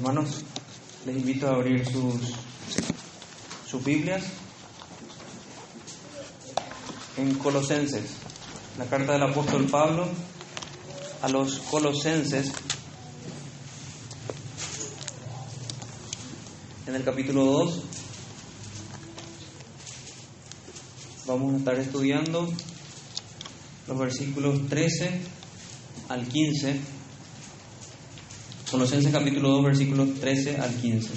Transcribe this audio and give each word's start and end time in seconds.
Hermanos, 0.00 0.30
les 1.04 1.14
invito 1.14 1.46
a 1.46 1.56
abrir 1.56 1.84
sus, 1.84 2.14
sus 3.68 3.84
Biblias 3.84 4.22
en 7.18 7.34
Colosenses, 7.34 8.12
la 8.78 8.86
carta 8.86 9.12
del 9.12 9.24
apóstol 9.24 9.66
Pablo 9.66 10.08
a 11.20 11.28
los 11.28 11.58
Colosenses, 11.58 12.50
en 16.86 16.94
el 16.94 17.04
capítulo 17.04 17.44
2. 17.44 17.82
Vamos 21.26 21.52
a 21.52 21.58
estar 21.58 21.78
estudiando 21.78 22.48
los 23.86 23.98
versículos 23.98 24.66
13 24.66 25.20
al 26.08 26.26
15. 26.26 26.99
Colosenses 28.70 29.12
capítulo 29.12 29.48
2, 29.48 29.64
versículos 29.64 30.14
13 30.20 30.58
al 30.58 30.72
15. 30.72 31.10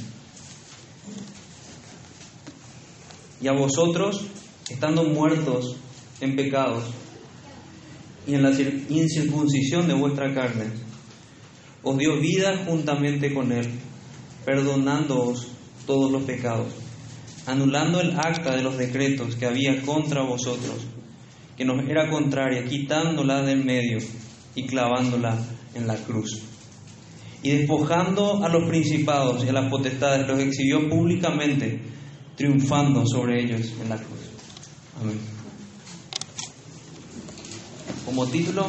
Y 3.42 3.48
a 3.48 3.52
vosotros, 3.52 4.26
estando 4.70 5.04
muertos 5.04 5.76
en 6.20 6.36
pecados 6.36 6.86
y 8.26 8.34
en 8.34 8.42
la 8.42 8.52
incircuncisión 8.90 9.88
de 9.88 9.94
vuestra 9.94 10.34
carne, 10.34 10.66
os 11.84 11.96
dio 11.96 12.20
vida 12.20 12.64
juntamente 12.66 13.32
con 13.32 13.52
Él, 13.52 13.70
perdonándoos 14.46 15.50
todos 15.86 16.12
los 16.12 16.24
pecados, 16.24 16.74
anulando 17.46 18.02
el 18.02 18.18
acta 18.18 18.56
de 18.56 18.64
los 18.64 18.80
decretos 18.80 19.36
que 19.36 19.46
había 19.46 19.80
contra 19.84 20.24
vosotros, 20.24 20.88
que 21.56 21.66
nos 21.66 21.88
era 21.88 22.10
contraria, 22.10 22.66
quitándola 22.66 23.44
del 23.44 23.64
medio 23.64 24.00
y 24.56 24.66
clavándola 24.66 25.38
en 25.76 25.86
la 25.86 25.98
cruz. 25.98 26.53
Y 27.44 27.52
despojando 27.52 28.44
a 28.44 28.48
los 28.48 28.64
principados 28.64 29.44
y 29.44 29.50
a 29.50 29.54
las 29.54 29.70
potestades, 29.70 30.26
los 30.26 30.40
exhibió 30.40 30.90
públicamente, 30.90 31.82
triunfando 32.38 33.06
sobre 33.06 33.44
ellos 33.44 33.74
en 33.82 33.90
la 33.90 33.98
cruz. 33.98 34.20
Amén. 35.02 35.20
Como 38.06 38.26
título, 38.28 38.68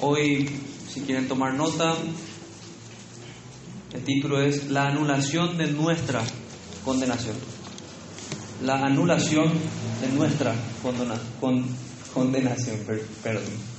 hoy, 0.00 0.48
si 0.92 1.02
quieren 1.02 1.28
tomar 1.28 1.54
nota, 1.54 1.94
el 3.94 4.02
título 4.02 4.40
es 4.40 4.70
La 4.70 4.88
anulación 4.88 5.56
de 5.56 5.68
nuestra 5.68 6.20
condenación. 6.84 7.36
La 8.64 8.84
anulación 8.84 9.52
de 10.00 10.08
nuestra 10.16 10.52
condena, 10.82 11.14
con, 11.40 11.64
condenación. 12.12 12.80
Perdón. 13.22 13.73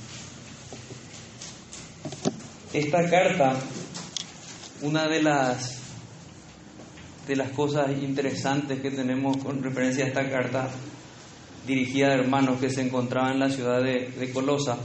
Esta 2.76 3.08
carta, 3.08 3.54
una 4.82 5.08
de 5.08 5.22
las, 5.22 5.78
de 7.26 7.34
las 7.34 7.48
cosas 7.52 7.90
interesantes 8.02 8.82
que 8.82 8.90
tenemos 8.90 9.38
con 9.38 9.62
referencia 9.62 10.04
a 10.04 10.08
esta 10.08 10.28
carta, 10.28 10.68
dirigida 11.66 12.08
a 12.08 12.16
hermanos 12.16 12.60
que 12.60 12.68
se 12.68 12.82
encontraban 12.82 13.32
en 13.32 13.38
la 13.38 13.48
ciudad 13.48 13.82
de, 13.82 14.30
Colosa, 14.30 14.76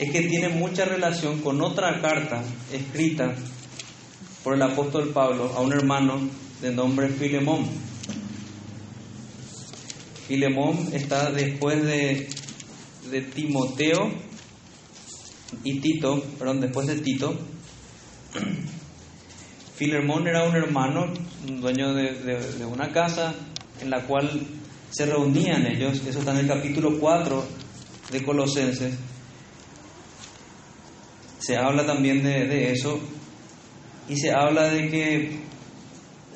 es 0.00 0.10
que 0.10 0.22
tiene 0.22 0.48
mucha 0.48 0.84
relación 0.84 1.42
con 1.42 1.62
otra 1.62 2.00
carta 2.00 2.42
escrita 2.72 3.36
por 4.42 4.56
el 4.56 4.62
apóstol 4.62 5.10
Pablo 5.10 5.52
a 5.54 5.60
un 5.60 5.74
hermano 5.74 6.28
de 6.60 6.72
nombre 6.72 7.08
Filemón. 7.08 7.68
Filemón 10.26 10.88
está 10.92 11.30
después 11.30 11.84
de, 11.84 12.28
de 13.12 13.20
Timoteo 13.20 14.33
y 15.62 15.80
Tito, 15.80 16.22
perdón, 16.38 16.60
después 16.60 16.86
de 16.86 16.96
Tito, 17.00 17.38
Filemón 19.76 20.26
era 20.26 20.44
un 20.44 20.54
hermano, 20.54 21.12
un 21.48 21.60
dueño 21.60 21.94
de, 21.94 22.64
una 22.64 22.92
casa 22.92 23.34
en 23.80 23.90
la 23.90 24.02
cual 24.06 24.30
se 24.90 25.06
reunían 25.06 25.66
ellos, 25.66 26.00
eso 26.06 26.20
está 26.20 26.30
en 26.32 26.38
el 26.38 26.46
capítulo 26.46 26.98
4 26.98 27.44
de 28.12 28.22
Colosenses. 28.22 28.94
Se 31.38 31.56
habla 31.56 31.84
también 31.84 32.22
de, 32.22 32.70
eso 32.70 33.00
y 34.08 34.16
se 34.16 34.32
habla 34.32 34.70
de 34.70 34.88
que 34.88 35.40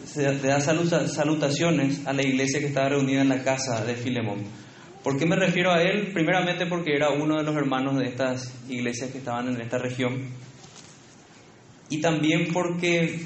se 0.04 0.22
da 0.22 0.60
salutaciones 0.60 2.06
a 2.06 2.12
la 2.12 2.22
iglesia 2.22 2.60
que 2.60 2.66
estaba 2.66 2.90
reunida 2.90 3.22
en 3.22 3.28
la 3.28 3.42
casa 3.42 3.84
de 3.84 3.94
Filemón. 3.94 4.44
¿Por 5.02 5.16
qué 5.16 5.26
me 5.26 5.36
refiero 5.36 5.72
a 5.72 5.80
él? 5.80 6.10
Primeramente 6.12 6.66
porque 6.66 6.94
era 6.94 7.10
uno 7.10 7.36
de 7.36 7.44
los 7.44 7.54
hermanos 7.54 7.96
de 7.98 8.06
estas 8.06 8.52
iglesias 8.68 9.10
que 9.10 9.18
estaban 9.18 9.48
en 9.48 9.60
esta 9.60 9.78
región. 9.78 10.28
Y 11.88 12.00
también 12.00 12.48
porque 12.52 13.20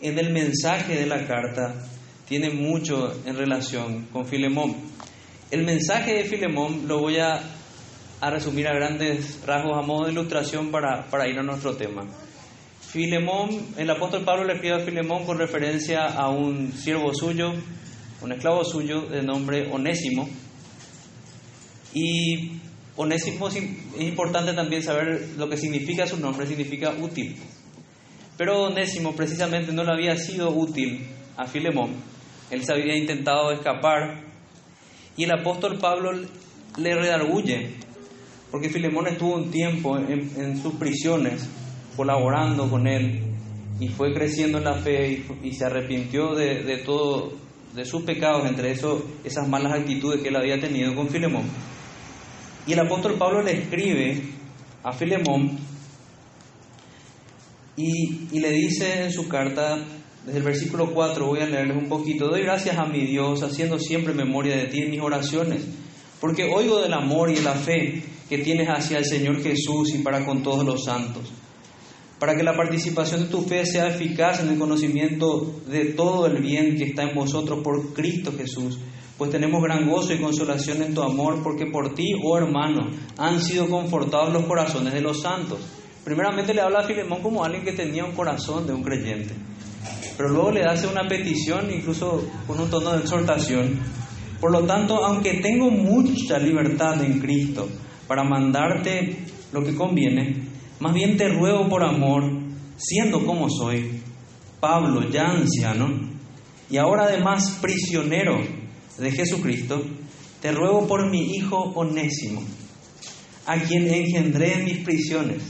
en 0.00 0.18
el 0.18 0.32
mensaje 0.32 0.96
de 0.96 1.06
la 1.06 1.26
carta 1.26 1.74
tiene 2.28 2.50
mucho 2.50 3.14
en 3.24 3.36
relación 3.36 4.06
con 4.06 4.26
Filemón. 4.26 4.74
El 5.50 5.64
mensaje 5.64 6.14
de 6.14 6.24
Filemón 6.24 6.88
lo 6.88 6.98
voy 6.98 7.18
a, 7.18 7.40
resumir 8.20 8.66
a 8.66 8.74
grandes 8.74 9.40
rasgos 9.46 9.78
a 9.78 9.82
modo 9.82 10.06
de 10.06 10.12
ilustración 10.12 10.70
para, 10.70 11.06
para 11.08 11.28
ir 11.28 11.38
a 11.38 11.42
nuestro 11.42 11.76
tema. 11.76 12.02
Filemón, 12.80 13.74
el 13.78 13.88
apóstol 13.88 14.24
Pablo 14.24 14.44
le 14.44 14.54
escribe 14.54 14.74
a 14.74 14.80
Filemón 14.80 15.24
con 15.24 15.38
referencia 15.38 16.06
a 16.06 16.28
un 16.28 16.72
siervo 16.72 17.14
suyo, 17.14 17.52
un 18.20 18.32
esclavo 18.32 18.64
suyo 18.64 19.02
de 19.02 19.22
nombre 19.22 19.68
Onésimo, 19.70 20.28
y 21.94 22.60
Onésimo 22.96 23.48
es 23.48 23.56
importante 23.98 24.52
también 24.52 24.82
saber 24.82 25.30
lo 25.38 25.48
que 25.48 25.56
significa 25.56 26.06
su 26.06 26.18
nombre, 26.18 26.46
significa 26.46 26.94
útil. 27.00 27.36
Pero 28.36 28.64
Onésimo 28.64 29.14
precisamente 29.14 29.72
no 29.72 29.84
le 29.84 29.92
había 29.92 30.16
sido 30.16 30.50
útil 30.50 31.06
a 31.36 31.46
Filemón. 31.46 31.90
Él 32.50 32.64
se 32.64 32.72
había 32.72 32.96
intentado 32.96 33.50
escapar 33.52 34.22
y 35.16 35.24
el 35.24 35.32
apóstol 35.32 35.78
Pablo 35.78 36.12
le 36.76 36.94
redarguye, 36.94 37.70
porque 38.50 38.68
Filemón 38.68 39.06
estuvo 39.06 39.36
un 39.36 39.50
tiempo 39.50 39.98
en, 39.98 40.60
sus 40.60 40.74
prisiones 40.74 41.48
colaborando 41.96 42.68
con 42.68 42.86
él 42.86 43.22
y 43.80 43.88
fue 43.88 44.12
creciendo 44.12 44.58
en 44.58 44.64
la 44.64 44.74
fe 44.74 45.24
y, 45.42 45.52
se 45.52 45.64
arrepintió 45.64 46.34
de, 46.34 46.62
de, 46.62 46.78
todo, 46.78 47.32
de 47.74 47.84
sus 47.84 48.02
pecados, 48.02 48.46
entre 48.46 48.70
eso, 48.70 49.04
esas 49.24 49.48
malas 49.48 49.72
actitudes 49.72 50.22
que 50.22 50.28
él 50.28 50.36
había 50.36 50.60
tenido 50.60 50.94
con 50.94 51.08
Filemón. 51.08 51.44
Y 52.66 52.72
el 52.72 52.80
apóstol 52.80 53.14
Pablo 53.18 53.42
le 53.42 53.52
escribe 53.52 54.22
a 54.84 54.92
Filemón 54.92 55.58
y, 57.76 58.38
le 58.38 58.50
dice 58.50 59.04
en 59.04 59.12
su 59.12 59.28
carta, 59.28 59.78
desde 60.24 60.38
el 60.38 60.44
versículo 60.44 60.92
4, 60.92 61.26
voy 61.26 61.40
a 61.40 61.46
leerles 61.46 61.76
un 61.76 61.88
poquito, 61.88 62.28
doy 62.28 62.42
gracias 62.42 62.78
a 62.78 62.84
mi 62.84 63.04
Dios, 63.06 63.42
haciendo 63.42 63.78
siempre 63.78 64.12
memoria 64.14 64.56
de 64.56 64.66
ti 64.66 64.80
en 64.80 64.90
mis 64.90 65.00
oraciones, 65.00 65.62
porque 66.20 66.44
oigo 66.44 66.80
del 66.80 66.92
amor 66.92 67.30
y 67.30 67.34
de 67.34 67.42
la 67.42 67.54
fe 67.54 68.04
que 68.28 68.38
tienes 68.38 68.68
hacia 68.68 68.98
el 68.98 69.06
Señor 69.06 69.42
Jesús 69.42 69.94
y 69.94 69.98
para 69.98 70.24
con 70.24 70.42
todos 70.42 70.64
los 70.64 70.84
santos, 70.84 71.32
para 72.18 72.36
que 72.36 72.44
la 72.44 72.56
participación 72.56 73.22
de 73.24 73.28
tu 73.28 73.42
fe 73.42 73.66
sea 73.66 73.88
eficaz 73.88 74.40
en 74.40 74.50
el 74.50 74.58
conocimiento 74.58 75.60
de 75.66 75.86
todo 75.86 76.26
el 76.26 76.40
bien 76.40 76.76
que 76.76 76.84
está 76.84 77.02
en 77.02 77.16
vosotros 77.16 77.60
por 77.64 77.92
Cristo 77.92 78.32
Jesús 78.36 78.78
pues 79.18 79.30
tenemos 79.30 79.62
gran 79.62 79.88
gozo 79.88 80.12
y 80.12 80.20
consolación 80.20 80.82
en 80.82 80.94
tu 80.94 81.02
amor, 81.02 81.42
porque 81.42 81.66
por 81.66 81.94
ti, 81.94 82.14
oh 82.22 82.38
hermano, 82.38 82.90
han 83.18 83.40
sido 83.40 83.68
confortados 83.68 84.32
los 84.32 84.44
corazones 84.44 84.92
de 84.92 85.00
los 85.00 85.20
santos. 85.22 85.58
Primeramente 86.04 86.54
le 86.54 86.60
habla 86.60 86.80
a 86.80 86.84
Filemón 86.84 87.22
como 87.22 87.44
alguien 87.44 87.64
que 87.64 87.72
tenía 87.72 88.04
un 88.04 88.12
corazón 88.12 88.66
de 88.66 88.72
un 88.72 88.82
creyente, 88.82 89.34
pero 90.16 90.30
luego 90.30 90.50
le 90.50 90.64
hace 90.64 90.88
una 90.88 91.06
petición, 91.06 91.70
incluso 91.72 92.24
con 92.46 92.58
un 92.58 92.68
tono 92.68 92.92
de 92.92 93.00
exhortación. 93.00 93.78
Por 94.40 94.50
lo 94.50 94.64
tanto, 94.64 95.04
aunque 95.04 95.34
tengo 95.34 95.70
mucha 95.70 96.38
libertad 96.38 97.00
en 97.04 97.20
Cristo 97.20 97.68
para 98.08 98.24
mandarte 98.24 99.18
lo 99.52 99.62
que 99.62 99.76
conviene, 99.76 100.48
más 100.80 100.92
bien 100.92 101.16
te 101.16 101.28
ruego 101.28 101.68
por 101.68 101.84
amor, 101.84 102.24
siendo 102.76 103.24
como 103.24 103.48
soy, 103.48 104.00
Pablo, 104.58 105.08
ya 105.10 105.30
anciano, 105.30 105.86
y 106.68 106.76
ahora 106.78 107.04
además 107.04 107.58
prisionero 107.62 108.61
de 108.98 109.10
Jesucristo, 109.10 109.82
te 110.40 110.52
ruego 110.52 110.86
por 110.86 111.08
mi 111.08 111.36
hijo 111.36 111.56
onésimo, 111.74 112.42
a 113.46 113.58
quien 113.58 113.92
engendré 113.92 114.54
en 114.54 114.64
mis 114.64 114.78
prisiones, 114.78 115.42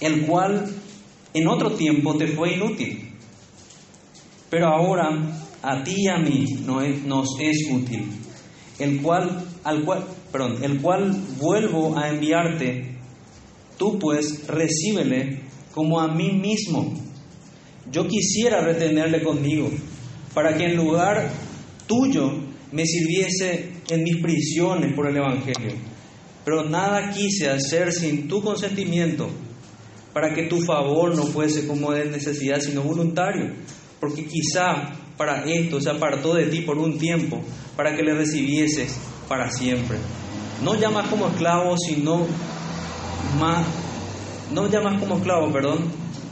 el 0.00 0.26
cual 0.26 0.74
en 1.32 1.48
otro 1.48 1.72
tiempo 1.72 2.16
te 2.16 2.28
fue 2.28 2.54
inútil, 2.54 3.12
pero 4.48 4.68
ahora 4.68 5.08
a 5.62 5.82
ti 5.82 5.94
y 5.96 6.08
a 6.08 6.18
mí 6.18 6.44
nos 7.06 7.28
es 7.40 7.68
útil, 7.70 8.06
el 8.78 9.00
cual, 9.02 9.46
al 9.64 9.84
cual, 9.84 10.04
perdón, 10.32 10.62
el 10.62 10.80
cual 10.80 11.12
vuelvo 11.38 11.96
a 11.96 12.08
enviarte, 12.08 12.96
tú 13.76 13.98
pues 13.98 14.46
recíbele 14.46 15.40
como 15.72 16.00
a 16.00 16.08
mí 16.08 16.32
mismo. 16.32 16.94
Yo 17.90 18.06
quisiera 18.06 18.60
retenerle 18.60 19.22
conmigo 19.22 19.70
para 20.34 20.56
que 20.56 20.66
en 20.66 20.76
lugar 20.76 21.30
tuyo 21.86 22.30
me 22.72 22.86
sirviese 22.86 23.72
en 23.88 24.02
mis 24.02 24.16
prisiones 24.18 24.94
por 24.94 25.08
el 25.08 25.16
Evangelio. 25.16 25.72
Pero 26.44 26.64
nada 26.64 27.10
quise 27.10 27.48
hacer 27.50 27.92
sin 27.92 28.28
tu 28.28 28.42
consentimiento, 28.42 29.28
para 30.12 30.34
que 30.34 30.44
tu 30.44 30.60
favor 30.60 31.14
no 31.14 31.24
fuese 31.24 31.66
como 31.66 31.92
de 31.92 32.06
necesidad, 32.06 32.60
sino 32.60 32.82
voluntario, 32.82 33.52
porque 34.00 34.24
quizá 34.24 34.92
para 35.16 35.44
esto 35.44 35.80
se 35.80 35.90
apartó 35.90 36.34
de 36.34 36.46
ti 36.46 36.62
por 36.62 36.78
un 36.78 36.98
tiempo, 36.98 37.42
para 37.76 37.94
que 37.94 38.02
le 38.02 38.14
recibieses 38.14 38.96
para 39.28 39.50
siempre. 39.50 39.98
No 40.62 40.74
llamas 40.74 41.08
como 41.08 41.28
esclavo, 41.28 41.76
sino 41.76 42.26
más, 43.38 43.66
no 44.52 44.68
llamas 44.68 45.00
como 45.00 45.16
esclavo, 45.18 45.52
perdón, 45.52 45.90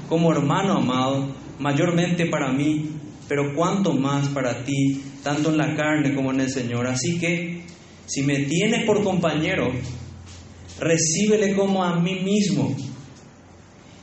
como 0.09 0.33
hermano 0.33 0.79
amado, 0.79 1.29
mayormente 1.59 2.27
para 2.27 2.53
mí, 2.53 2.91
pero 3.29 3.55
cuanto 3.55 3.93
más 3.93 4.29
para 4.29 4.65
ti, 4.65 5.03
tanto 5.23 5.51
en 5.51 5.59
la 5.59 5.77
carne 5.77 6.15
como 6.15 6.33
en 6.33 6.41
el 6.41 6.51
Señor. 6.51 6.87
Así 6.87 7.19
que, 7.19 7.63
si 8.07 8.23
me 8.23 8.41
tienes 8.41 8.85
por 8.87 9.05
compañero, 9.05 9.71
recíbele 10.81 11.55
como 11.55 11.85
a 11.85 12.01
mí 12.01 12.21
mismo. 12.21 12.75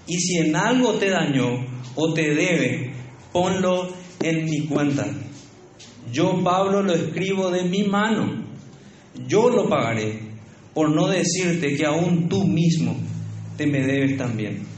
Y 0.07 0.17
si 0.19 0.37
en 0.37 0.55
algo 0.55 0.93
te 0.93 1.09
dañó 1.09 1.65
o 1.95 2.13
te 2.13 2.35
debe, 2.35 2.93
ponlo 3.33 3.89
en 4.21 4.45
mi 4.45 4.67
cuenta. 4.67 5.07
Yo, 6.11 6.43
Pablo, 6.43 6.83
lo 6.83 6.93
escribo 6.93 7.49
de 7.49 7.63
mi 7.63 7.83
mano. 7.83 8.45
Yo 9.27 9.49
lo 9.49 9.67
pagaré, 9.67 10.19
por 10.73 10.91
no 10.91 11.07
decirte 11.07 11.75
que 11.75 11.85
aún 11.85 12.29
tú 12.29 12.45
mismo 12.45 12.95
te 13.57 13.65
me 13.65 13.79
debes 13.81 14.17
también. 14.17 14.74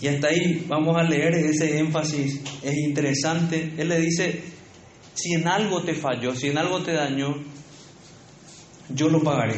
Y 0.00 0.08
hasta 0.08 0.28
ahí 0.28 0.64
vamos 0.68 0.96
a 0.96 1.02
leer 1.02 1.34
ese 1.34 1.78
énfasis, 1.78 2.40
es 2.62 2.74
interesante. 2.76 3.72
Él 3.78 3.88
le 3.88 4.00
dice, 4.00 4.42
si 5.14 5.32
en 5.32 5.48
algo 5.48 5.82
te 5.82 5.94
falló, 5.94 6.34
si 6.34 6.48
en 6.48 6.58
algo 6.58 6.82
te 6.82 6.92
dañó, 6.92 7.34
yo 8.90 9.08
lo 9.08 9.22
pagaré. 9.22 9.56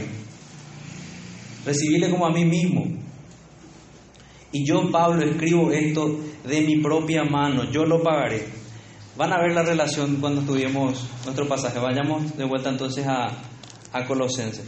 Recibirle 1.64 2.11
como 2.11 2.26
a 2.26 2.31
mí 2.31 2.44
mismo. 2.44 2.87
Y 4.52 4.64
yo, 4.64 4.90
Pablo, 4.90 5.23
escribo 5.23 5.70
esto 5.73 6.20
de 6.46 6.61
mi 6.62 6.79
propia 6.79 7.25
mano, 7.25 7.70
yo 7.70 7.85
lo 7.85 8.02
pagaré. 8.02 8.46
Van 9.17 9.32
a 9.32 9.40
ver 9.40 9.52
la 9.52 9.62
relación 9.62 10.17
cuando 10.20 10.43
estudiemos 10.43 11.06
nuestro 11.25 11.49
pasaje. 11.49 11.79
Vayamos 11.81 12.37
de 12.37 12.44
vuelta 12.44 12.70
entonces 12.70 13.05
a, 13.06 13.26
a 13.93 14.05
Colosenses. 14.06 14.64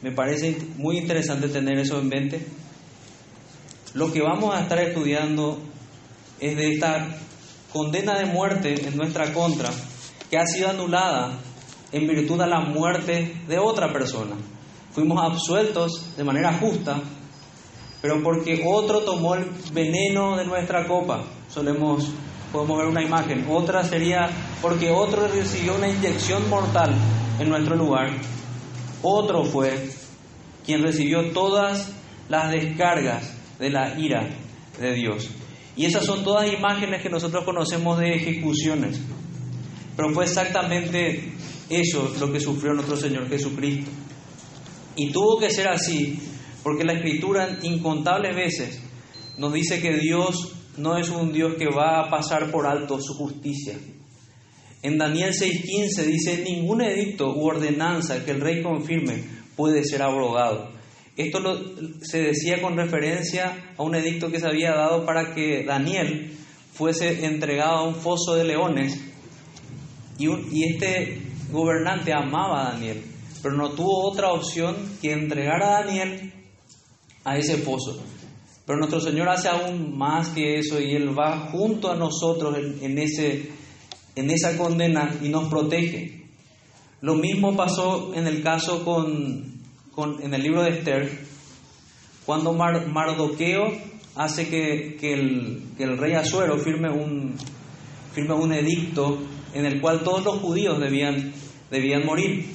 Me 0.00 0.12
parece 0.12 0.56
muy 0.78 0.98
interesante 0.98 1.48
tener 1.48 1.78
eso 1.78 1.98
en 1.98 2.08
mente. 2.08 2.46
Lo 3.92 4.12
que 4.12 4.22
vamos 4.22 4.54
a 4.54 4.60
estar 4.60 4.78
estudiando 4.78 5.58
es 6.38 6.56
de 6.56 6.74
esta 6.74 7.08
condena 7.72 8.16
de 8.16 8.26
muerte 8.26 8.86
en 8.86 8.96
nuestra 8.96 9.32
contra, 9.32 9.68
que 10.30 10.38
ha 10.38 10.46
sido 10.46 10.70
anulada 10.70 11.32
en 11.90 12.06
virtud 12.06 12.38
de 12.38 12.46
la 12.46 12.60
muerte 12.60 13.42
de 13.48 13.58
otra 13.58 13.92
persona. 13.92 14.36
Fuimos 14.92 15.20
absueltos 15.20 16.16
de 16.16 16.22
manera 16.22 16.52
justa, 16.52 17.00
pero 18.00 18.22
porque 18.22 18.62
otro 18.64 19.00
tomó 19.00 19.34
el 19.34 19.46
veneno 19.72 20.36
de 20.36 20.44
nuestra 20.44 20.86
copa. 20.86 21.24
Solemos, 21.52 22.10
podemos 22.52 22.78
ver 22.78 22.86
una 22.86 23.02
imagen. 23.02 23.44
Otra 23.50 23.82
sería 23.82 24.30
porque 24.62 24.92
otro 24.92 25.26
recibió 25.26 25.74
una 25.74 25.88
inyección 25.88 26.48
mortal 26.48 26.94
en 27.40 27.48
nuestro 27.48 27.74
lugar. 27.74 28.10
Otro 29.02 29.44
fue 29.44 29.90
quien 30.64 30.80
recibió 30.84 31.32
todas 31.32 31.90
las 32.28 32.52
descargas 32.52 33.39
de 33.60 33.70
la 33.70 33.98
ira 33.98 34.28
de 34.80 34.94
Dios. 34.94 35.28
Y 35.76 35.84
esas 35.84 36.04
son 36.04 36.24
todas 36.24 36.52
imágenes 36.52 37.02
que 37.02 37.08
nosotros 37.08 37.44
conocemos 37.44 37.98
de 37.98 38.14
ejecuciones. 38.14 39.00
Pero 39.96 40.10
fue 40.12 40.24
exactamente 40.24 41.32
eso 41.68 42.12
lo 42.18 42.32
que 42.32 42.40
sufrió 42.40 42.72
nuestro 42.72 42.96
Señor 42.96 43.28
Jesucristo. 43.28 43.90
Y 44.96 45.12
tuvo 45.12 45.38
que 45.38 45.50
ser 45.50 45.68
así, 45.68 46.18
porque 46.62 46.84
la 46.84 46.94
Escritura 46.94 47.58
incontables 47.62 48.34
veces 48.34 48.80
nos 49.38 49.52
dice 49.52 49.80
que 49.80 49.96
Dios 49.96 50.52
no 50.76 50.96
es 50.96 51.08
un 51.08 51.32
Dios 51.32 51.54
que 51.56 51.66
va 51.66 52.00
a 52.00 52.10
pasar 52.10 52.50
por 52.50 52.66
alto 52.66 53.00
su 53.00 53.14
justicia. 53.14 53.74
En 54.82 54.96
Daniel 54.98 55.32
6:15 55.32 56.04
dice, 56.04 56.42
ningún 56.42 56.80
edicto 56.80 57.34
u 57.34 57.46
ordenanza 57.46 58.24
que 58.24 58.30
el 58.30 58.40
rey 58.40 58.62
confirme 58.62 59.22
puede 59.56 59.84
ser 59.84 60.02
abrogado. 60.02 60.79
Esto 61.20 61.38
se 62.00 62.22
decía 62.22 62.62
con 62.62 62.78
referencia 62.78 63.74
a 63.76 63.82
un 63.82 63.94
edicto 63.94 64.30
que 64.30 64.40
se 64.40 64.46
había 64.46 64.72
dado 64.72 65.04
para 65.04 65.34
que 65.34 65.64
Daniel 65.64 66.32
fuese 66.72 67.26
entregado 67.26 67.76
a 67.76 67.88
un 67.88 67.94
foso 67.94 68.36
de 68.36 68.44
leones 68.44 68.98
y, 70.18 70.64
este 70.64 71.20
gobernante 71.52 72.12
amaba 72.14 72.68
a 72.68 72.72
Daniel, 72.72 73.02
pero 73.42 73.54
no 73.54 73.70
tuvo 73.70 74.10
otra 74.10 74.32
opción 74.32 74.76
que 75.02 75.12
entregar 75.12 75.62
a 75.62 75.82
Daniel 75.82 76.32
a 77.24 77.36
ese 77.36 77.58
foso. 77.58 78.02
Pero 78.64 78.78
nuestro 78.78 79.00
Señor 79.00 79.28
hace 79.28 79.48
aún 79.48 79.98
más 79.98 80.28
que 80.28 80.58
eso 80.58 80.80
y 80.80 80.94
Él 80.94 81.18
va 81.18 81.50
junto 81.50 81.90
a 81.90 81.96
nosotros 81.96 82.56
en, 82.80 82.98
ese, 82.98 83.50
en 84.14 84.30
esa 84.30 84.56
condena 84.56 85.18
y 85.22 85.28
nos 85.28 85.48
protege. 85.48 86.28
Lo 87.02 87.14
mismo 87.14 87.56
pasó 87.56 88.12
en 88.14 88.26
el 88.26 88.42
caso 88.42 88.84
con, 88.84 89.49
con 90.00 90.22
en 90.22 90.32
el 90.32 90.42
libro 90.42 90.62
de 90.62 90.70
Esther, 90.70 91.10
cuando 92.24 92.54
Mardoqueo 92.54 93.70
hace 94.14 94.48
que, 94.48 95.12
el, 95.12 95.98
rey 95.98 96.14
Azuero 96.14 96.56
firme 96.58 96.88
un, 96.90 98.52
edicto 98.52 99.18
en 99.52 99.66
el 99.66 99.78
cual 99.78 100.00
todos 100.02 100.24
los 100.24 100.38
judíos 100.38 100.80
debían, 100.80 101.34
morir. 102.06 102.46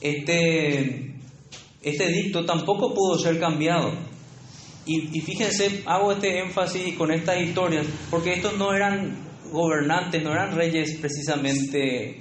Este, 0.00 1.16
este 1.82 2.04
edicto 2.04 2.44
tampoco 2.44 2.94
pudo 2.94 3.18
ser 3.18 3.40
cambiado. 3.40 3.92
Y, 4.86 5.18
y, 5.18 5.20
fíjense, 5.20 5.82
hago 5.84 6.12
este 6.12 6.38
énfasis 6.38 6.94
con 6.94 7.10
estas 7.10 7.40
historias, 7.40 7.86
porque 8.08 8.34
estos 8.34 8.56
no 8.56 8.72
eran 8.72 9.16
gobernantes, 9.50 10.22
no 10.22 10.30
eran 10.30 10.54
reyes 10.54 10.96
precisamente 11.00 12.18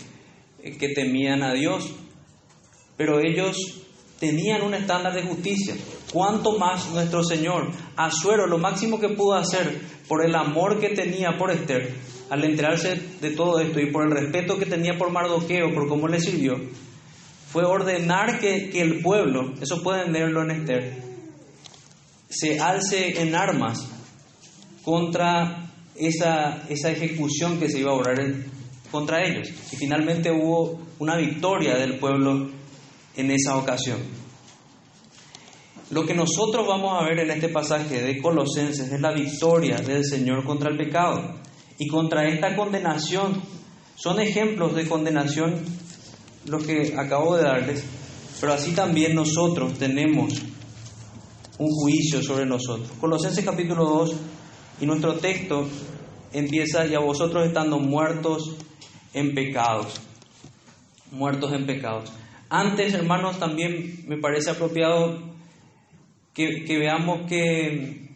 eh, 0.63 0.77
que 0.77 0.89
temían 0.89 1.43
a 1.43 1.53
Dios, 1.53 1.93
pero 2.99 3.21
ellos 3.21 3.55
tenían 4.19 4.61
un 4.61 4.73
estándar 4.73 5.13
de 5.13 5.23
justicia. 5.23 5.73
¿Cuánto 6.11 6.59
más 6.59 6.89
nuestro 6.89 7.23
Señor? 7.23 7.71
Azuero, 7.95 8.45
lo 8.45 8.57
máximo 8.57 8.99
que 8.99 9.07
pudo 9.07 9.35
hacer 9.35 9.79
por 10.09 10.25
el 10.25 10.35
amor 10.35 10.81
que 10.81 10.89
tenía 10.89 11.37
por 11.37 11.49
Esther, 11.49 11.93
al 12.29 12.43
enterarse 12.43 12.99
de 13.21 13.31
todo 13.31 13.61
esto 13.61 13.79
y 13.79 13.89
por 13.89 14.03
el 14.03 14.11
respeto 14.11 14.59
que 14.59 14.65
tenía 14.65 14.97
por 14.97 15.11
Mardoqueo, 15.11 15.73
por 15.73 15.87
cómo 15.87 16.09
le 16.09 16.19
sirvió, 16.19 16.55
fue 17.49 17.63
ordenar 17.63 18.41
que, 18.41 18.69
el 18.81 18.99
pueblo, 18.99 19.53
eso 19.61 19.81
pueden 19.81 20.11
leerlo 20.11 20.43
en 20.43 20.51
Esther, 20.51 21.01
se 22.27 22.59
alce 22.59 23.21
en 23.21 23.33
armas 23.33 23.87
contra 24.83 25.71
esa, 25.95 26.63
esa 26.67 26.91
ejecución 26.91 27.59
que 27.59 27.69
se 27.69 27.79
iba 27.79 27.91
a 27.91 27.95
orar 27.95 28.17
contra 28.91 29.25
ellos. 29.25 29.47
Y 29.71 29.77
finalmente 29.77 30.31
hubo 30.31 30.81
una 30.99 31.15
victoria 31.15 31.77
del 31.77 31.97
pueblo 31.97 32.58
en 33.19 33.31
esa 33.31 33.57
ocasión. 33.57 33.99
Lo 35.91 36.05
que 36.05 36.13
nosotros 36.13 36.67
vamos 36.67 36.93
a 36.93 37.05
ver 37.05 37.19
en 37.19 37.31
este 37.31 37.49
pasaje 37.49 38.01
de 38.01 38.21
Colosenses 38.21 38.91
es 38.91 39.01
la 39.01 39.11
victoria 39.11 39.77
del 39.77 40.05
Señor 40.05 40.43
contra 40.45 40.69
el 40.69 40.77
pecado 40.77 41.35
y 41.77 41.87
contra 41.87 42.27
esta 42.27 42.55
condenación. 42.55 43.41
Son 43.95 44.19
ejemplos 44.19 44.75
de 44.75 44.87
condenación 44.87 45.55
los 46.45 46.63
que 46.65 46.93
acabo 46.95 47.35
de 47.35 47.43
darles, 47.43 47.83
pero 48.39 48.53
así 48.53 48.71
también 48.73 49.15
nosotros 49.15 49.73
tenemos 49.79 50.33
un 51.57 51.69
juicio 51.69 52.21
sobre 52.21 52.45
nosotros. 52.45 52.89
Colosenses 53.01 53.43
capítulo 53.43 53.83
2 53.83 54.15
y 54.81 54.85
nuestro 54.85 55.15
texto 55.15 55.67
empieza 56.31 56.85
y 56.85 56.95
a 56.95 56.99
vosotros 56.99 57.47
estando 57.47 57.79
muertos 57.79 58.55
en 59.13 59.33
pecados, 59.33 59.99
muertos 61.11 61.51
en 61.51 61.65
pecados. 61.65 62.11
Antes, 62.51 62.95
hermanos, 62.95 63.37
también 63.37 64.05
me 64.07 64.17
parece 64.17 64.49
apropiado 64.49 65.19
que, 66.33 66.65
veamos 66.79 67.27
que 67.27 68.09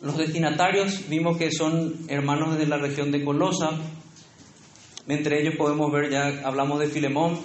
los 0.00 0.16
destinatarios 0.16 1.08
vimos 1.08 1.36
que 1.38 1.50
son 1.50 1.96
hermanos 2.06 2.56
de 2.56 2.68
la 2.68 2.76
región 2.76 3.10
de 3.10 3.24
Colosa. 3.24 3.70
Entre 5.08 5.40
ellos 5.40 5.56
podemos 5.56 5.90
ver, 5.90 6.08
ya 6.08 6.42
hablamos 6.44 6.78
de 6.78 6.86
Filemón, 6.86 7.40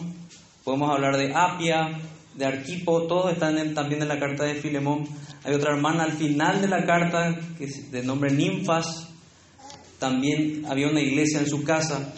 podemos 0.64 0.92
hablar 0.92 1.18
de 1.18 1.34
Apia, 1.34 2.00
de 2.36 2.46
Arquipo, 2.46 3.08
todos 3.08 3.34
están 3.34 3.74
también 3.74 4.04
en 4.04 4.10
la 4.10 4.20
carta 4.20 4.44
de 4.44 4.54
Filemón. 4.54 5.08
Hay 5.44 5.56
otra 5.56 5.74
hermana 5.74 6.04
al 6.04 6.12
final 6.12 6.62
de 6.62 6.68
la 6.68 6.86
carta, 6.86 7.36
que 7.58 7.64
es 7.64 7.92
de 7.92 8.04
nombre 8.04 8.32
Ninfas, 8.32 9.10
también 9.98 10.66
había 10.68 10.90
una 10.90 11.02
iglesia 11.02 11.40
en 11.40 11.48
su 11.48 11.64
casa. 11.64 12.14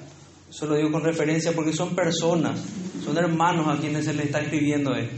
Eso 0.56 0.68
lo 0.68 0.78
digo 0.78 0.90
con 0.90 1.04
referencia 1.04 1.52
porque 1.52 1.74
son 1.74 1.94
personas, 1.94 2.64
son 3.04 3.18
hermanos 3.18 3.68
a 3.68 3.78
quienes 3.78 4.06
se 4.06 4.14
les 4.14 4.28
está 4.28 4.40
escribiendo 4.40 4.96
esto. 4.96 5.14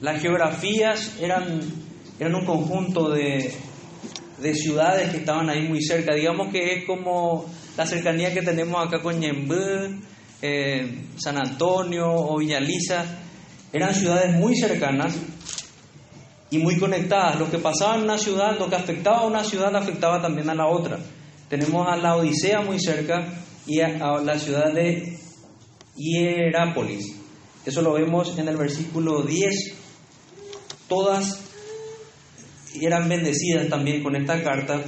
Las 0.00 0.22
geografías 0.22 1.18
eran, 1.20 1.60
eran 2.18 2.34
un 2.34 2.46
conjunto 2.46 3.10
de, 3.10 3.52
de 4.38 4.54
ciudades 4.54 5.10
que 5.10 5.18
estaban 5.18 5.50
ahí 5.50 5.68
muy 5.68 5.82
cerca. 5.82 6.14
Digamos 6.14 6.50
que 6.50 6.72
es 6.72 6.86
como 6.86 7.44
la 7.76 7.84
cercanía 7.84 8.32
que 8.32 8.40
tenemos 8.40 8.82
acá 8.82 9.02
con 9.02 9.20
Ñembú, 9.20 10.00
eh, 10.40 11.04
San 11.18 11.36
Antonio 11.36 12.10
o 12.10 12.38
Villaliza 12.38 13.04
eran 13.70 13.94
ciudades 13.94 14.32
muy 14.36 14.56
cercanas 14.56 15.18
y 16.48 16.56
muy 16.56 16.78
conectadas. 16.78 17.38
Lo 17.38 17.50
que 17.50 17.58
pasaba 17.58 17.96
en 17.96 18.04
una 18.04 18.16
ciudad, 18.16 18.58
lo 18.58 18.70
que 18.70 18.76
afectaba 18.76 19.18
a 19.18 19.26
una 19.26 19.44
ciudad, 19.44 19.76
afectaba 19.76 20.22
también 20.22 20.48
a 20.48 20.54
la 20.54 20.66
otra. 20.66 20.98
Tenemos 21.50 21.86
a 21.86 21.94
la 21.98 22.16
Odisea 22.16 22.62
muy 22.62 22.80
cerca 22.80 23.44
y 23.68 23.80
a, 23.80 24.20
la 24.20 24.38
ciudad 24.38 24.72
de 24.72 25.18
Hierápolis. 25.94 27.14
Eso 27.66 27.82
lo 27.82 27.92
vemos 27.92 28.36
en 28.38 28.48
el 28.48 28.56
versículo 28.56 29.22
10. 29.22 29.54
Todas 30.88 31.44
eran 32.80 33.08
bendecidas 33.08 33.68
también 33.68 34.02
con 34.02 34.16
esta 34.16 34.42
carta 34.42 34.82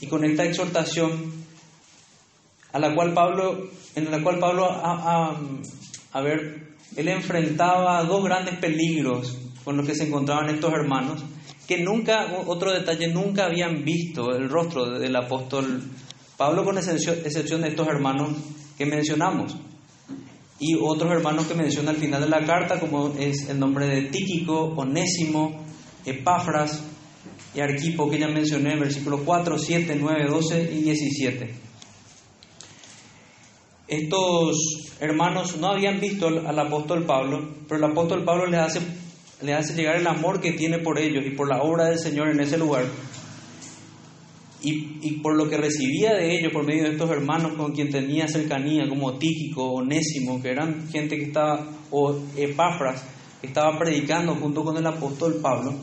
y 0.00 0.08
con 0.08 0.24
esta 0.24 0.44
exhortación 0.44 1.32
a 2.72 2.80
la 2.80 2.92
cual 2.92 3.14
Pablo, 3.14 3.70
en 3.94 4.10
la 4.10 4.20
cual 4.20 4.40
Pablo, 4.40 4.68
a, 4.68 5.38
a 6.12 6.20
ver, 6.20 6.74
él 6.96 7.08
enfrentaba 7.08 8.02
dos 8.02 8.24
grandes 8.24 8.58
peligros 8.58 9.38
con 9.62 9.76
los 9.76 9.86
que 9.86 9.94
se 9.94 10.08
encontraban 10.08 10.50
estos 10.50 10.72
hermanos, 10.72 11.22
que 11.68 11.78
nunca, 11.78 12.26
otro 12.46 12.72
detalle, 12.72 13.08
nunca 13.08 13.46
habían 13.46 13.84
visto 13.84 14.32
el 14.32 14.48
rostro 14.48 14.98
del 14.98 15.14
apóstol 15.14 15.82
Pablo, 16.36 16.64
con 16.64 16.78
excepción 16.78 17.62
de 17.62 17.68
estos 17.68 17.86
hermanos 17.86 18.30
que 18.76 18.86
mencionamos. 18.86 19.56
Y 20.58 20.74
otros 20.74 21.10
hermanos 21.12 21.46
que 21.46 21.54
menciona 21.54 21.90
al 21.90 21.96
final 21.96 22.20
de 22.22 22.28
la 22.28 22.44
carta, 22.44 22.80
como 22.80 23.14
es 23.18 23.48
el 23.48 23.58
nombre 23.58 23.86
de 23.86 24.02
Tíquico, 24.02 24.72
Onésimo, 24.76 25.64
Epafras 26.04 26.82
y 27.54 27.60
Arquipo, 27.60 28.10
que 28.10 28.18
ya 28.18 28.28
mencioné 28.28 28.72
en 28.72 28.80
versículos 28.80 29.20
4, 29.24 29.58
7, 29.58 29.96
9, 30.00 30.26
12 30.28 30.72
y 30.72 30.82
17. 30.82 31.54
Estos 33.86 34.56
hermanos 35.00 35.56
no 35.58 35.68
habían 35.68 36.00
visto 36.00 36.26
al 36.26 36.58
apóstol 36.58 37.04
Pablo, 37.04 37.54
pero 37.68 37.84
el 37.84 37.92
apóstol 37.92 38.24
Pablo 38.24 38.46
les 38.46 38.60
hace, 38.60 38.80
les 39.42 39.56
hace 39.56 39.74
llegar 39.74 39.96
el 39.96 40.06
amor 40.06 40.40
que 40.40 40.52
tiene 40.52 40.78
por 40.78 40.98
ellos 40.98 41.24
y 41.26 41.30
por 41.30 41.48
la 41.48 41.62
obra 41.62 41.86
del 41.86 41.98
Señor 41.98 42.28
en 42.28 42.40
ese 42.40 42.58
lugar. 42.58 42.86
Y, 44.66 45.18
por 45.22 45.36
lo 45.36 45.48
que 45.48 45.58
recibía 45.58 46.14
de 46.14 46.38
ellos 46.38 46.50
por 46.50 46.64
medio 46.64 46.84
de 46.84 46.92
estos 46.92 47.10
hermanos 47.10 47.52
con 47.54 47.72
quien 47.72 47.90
tenía 47.90 48.26
cercanía, 48.26 48.88
como 48.88 49.18
Tíquico, 49.18 49.74
Onésimo, 49.74 50.40
que 50.40 50.50
eran 50.50 50.88
gente 50.88 51.18
que 51.18 51.24
estaba, 51.24 51.68
o 51.90 52.18
Epafras, 52.34 53.04
que 53.42 53.48
estaba 53.48 53.78
predicando 53.78 54.34
junto 54.36 54.64
con 54.64 54.76
el 54.78 54.86
apóstol 54.86 55.38
Pablo, 55.42 55.74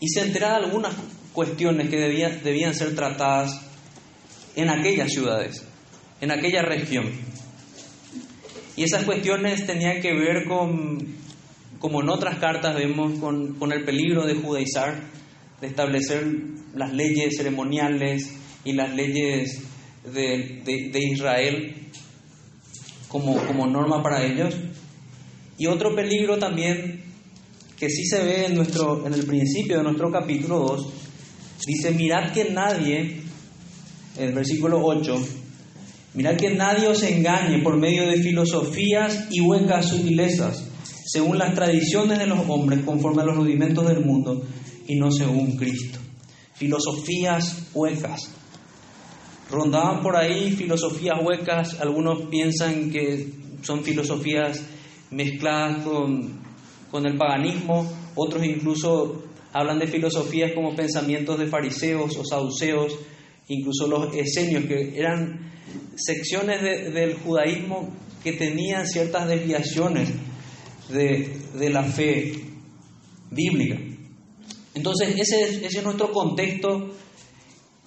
y 0.00 0.08
se 0.08 0.22
entera 0.22 0.58
de 0.58 0.64
algunas 0.64 0.94
cuestiones 1.34 1.90
que 1.90 1.98
debían, 1.98 2.42
debían 2.42 2.74
ser 2.74 2.94
tratadas 2.94 3.60
en 4.56 4.70
aquellas 4.70 5.12
ciudades 5.12 5.62
en 6.20 6.30
aquella 6.30 6.62
región. 6.62 7.10
Y 8.76 8.84
esas 8.84 9.04
cuestiones 9.04 9.66
tenían 9.66 10.00
que 10.00 10.12
ver 10.14 10.44
con, 10.46 10.98
como 11.78 12.02
en 12.02 12.08
otras 12.08 12.38
cartas 12.38 12.76
vemos, 12.76 13.18
con, 13.18 13.72
el 13.72 13.84
peligro 13.84 14.26
de 14.26 14.34
judaizar, 14.34 15.00
de 15.60 15.66
establecer 15.66 16.26
las 16.74 16.92
leyes 16.92 17.36
ceremoniales 17.36 18.30
y 18.64 18.72
las 18.72 18.94
leyes 18.94 19.62
de, 20.12 20.90
Israel 20.94 21.74
como, 23.08 23.36
como 23.46 23.66
norma 23.66 24.02
para 24.02 24.24
ellos. 24.24 24.54
Y 25.58 25.66
otro 25.66 25.94
peligro 25.94 26.38
también 26.38 27.02
que 27.78 27.90
sí 27.90 28.04
se 28.04 28.22
ve 28.22 28.46
en, 28.46 28.54
nuestro, 28.54 29.06
en 29.06 29.14
el 29.14 29.24
principio 29.24 29.78
de 29.78 29.82
nuestro 29.82 30.10
capítulo 30.10 30.60
2, 30.60 30.92
dice, 31.66 31.90
mirad 31.92 32.32
que 32.32 32.50
nadie, 32.50 33.20
el 34.18 34.32
versículo 34.32 34.80
8, 34.84 35.14
Mirad 36.12 36.36
que 36.36 36.50
nadie 36.50 36.88
os 36.88 37.02
engañe 37.04 37.62
por 37.62 37.78
medio 37.78 38.08
de 38.08 38.20
filosofías 38.20 39.28
y 39.30 39.40
huecas 39.40 39.90
sutilezas, 39.90 40.64
según 41.06 41.38
las 41.38 41.54
tradiciones 41.54 42.18
de 42.18 42.26
los 42.26 42.48
hombres, 42.48 42.80
conforme 42.84 43.22
a 43.22 43.26
los 43.26 43.36
rudimentos 43.36 43.86
del 43.86 44.04
mundo, 44.04 44.42
y 44.90 44.96
no 44.96 45.12
según 45.12 45.56
Cristo. 45.56 46.00
Filosofías 46.54 47.70
huecas. 47.72 48.28
Rondaban 49.48 50.02
por 50.02 50.16
ahí 50.16 50.50
filosofías 50.50 51.16
huecas, 51.22 51.80
algunos 51.80 52.22
piensan 52.28 52.90
que 52.90 53.32
son 53.62 53.84
filosofías 53.84 54.60
mezcladas 55.12 55.84
con, 55.84 56.40
con 56.90 57.06
el 57.06 57.16
paganismo, 57.16 57.88
otros 58.16 58.44
incluso 58.44 59.22
hablan 59.52 59.78
de 59.78 59.86
filosofías 59.86 60.52
como 60.54 60.74
pensamientos 60.74 61.38
de 61.38 61.46
fariseos 61.46 62.16
o 62.16 62.24
saduceos, 62.24 62.92
incluso 63.46 63.86
los 63.86 64.12
esenios, 64.14 64.64
que 64.64 64.98
eran 64.98 65.52
secciones 65.94 66.62
del 66.62 67.14
judaísmo 67.14 67.92
que 68.24 68.32
tenían 68.32 68.88
ciertas 68.88 69.28
desviaciones 69.28 70.10
de, 70.88 71.70
la 71.70 71.84
fe 71.84 72.32
bíblica. 73.30 73.89
Entonces, 74.74 75.14
ese, 75.18 75.66
es 75.66 75.82
nuestro 75.82 76.12
contexto 76.12 76.90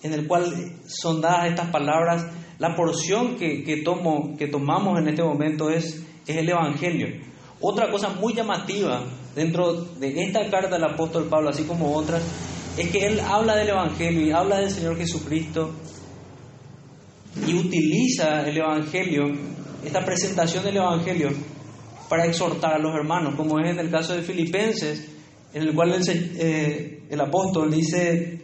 en 0.02 0.14
el 0.14 0.28
cual 0.28 0.80
son 0.86 1.22
dadas 1.22 1.48
estas 1.48 1.70
palabras. 1.70 2.26
La 2.60 2.76
porción 2.76 3.38
que, 3.38 3.64
que, 3.64 3.78
tomo, 3.78 4.36
que 4.38 4.48
tomamos 4.48 5.00
en 5.00 5.08
este 5.08 5.24
momento 5.24 5.70
es, 5.70 6.04
es 6.28 6.38
el 6.38 6.50
Evangelio. 6.50 7.08
Otra 7.62 7.90
cosa 7.90 8.10
muy 8.10 8.34
llamativa 8.34 9.04
dentro 9.36 9.74
de 9.74 10.24
esta 10.24 10.50
carta 10.50 10.76
del 10.76 10.84
apóstol 10.84 11.28
Pablo, 11.30 11.50
así 11.50 11.64
como 11.64 11.96
otras, 11.96 12.22
es 12.78 12.90
que 12.90 13.06
él 13.06 13.20
habla 13.22 13.56
del 13.56 13.70
Evangelio 13.70 14.26
y 14.26 14.32
habla 14.32 14.60
del 14.60 14.70
Señor 14.70 14.98
Jesucristo 14.98 15.72
y 17.48 17.56
utiliza 17.56 18.48
el 18.48 18.58
Evangelio, 18.58 19.24
esta 19.84 20.04
presentación 20.04 20.64
del 20.64 20.78
Evangelio, 20.78 21.30
para 22.10 22.26
exhortar 22.26 22.74
a 22.74 22.80
los 22.80 22.94
hermanos, 22.94 23.36
como 23.36 23.60
es 23.60 23.70
en 23.70 23.80
el 23.80 23.90
caso 23.90 24.14
de 24.14 24.22
Filipenses, 24.22 25.13
en 25.54 25.64
el 25.64 25.76
cual 25.76 25.94
el, 25.94 26.04
eh, 26.38 27.04
el 27.10 27.22
apóstol 27.22 27.72
dice, 27.72 28.42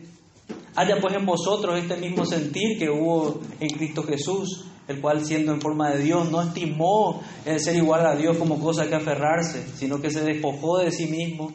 haya 0.76 1.00
pues 1.02 1.16
en 1.16 1.26
vosotros 1.26 1.78
este 1.80 1.98
mismo 1.98 2.26
sentir 2.26 2.78
que 2.78 2.90
hubo 2.90 3.42
en 3.60 3.70
Cristo 3.70 4.04
Jesús, 4.04 4.66
el 4.88 5.02
cual 5.02 5.26
siendo 5.26 5.52
en 5.54 5.62
forma 5.62 5.92
de 5.92 6.04
Dios 6.04 6.32
no 6.32 6.42
estimó 6.42 7.22
el 7.46 7.60
ser 7.60 7.76
igual 7.76 8.06
a 8.06 8.16
Dios 8.16 8.38
como 8.38 8.60
cosa 8.60 8.88
que 8.88 8.96
aferrarse, 8.96 9.64
sino 9.76 10.02
que 10.02 10.10
se 10.10 10.22
despojó 10.22 10.80
de 10.80 10.92
sí 10.92 11.08
mismo. 11.08 11.54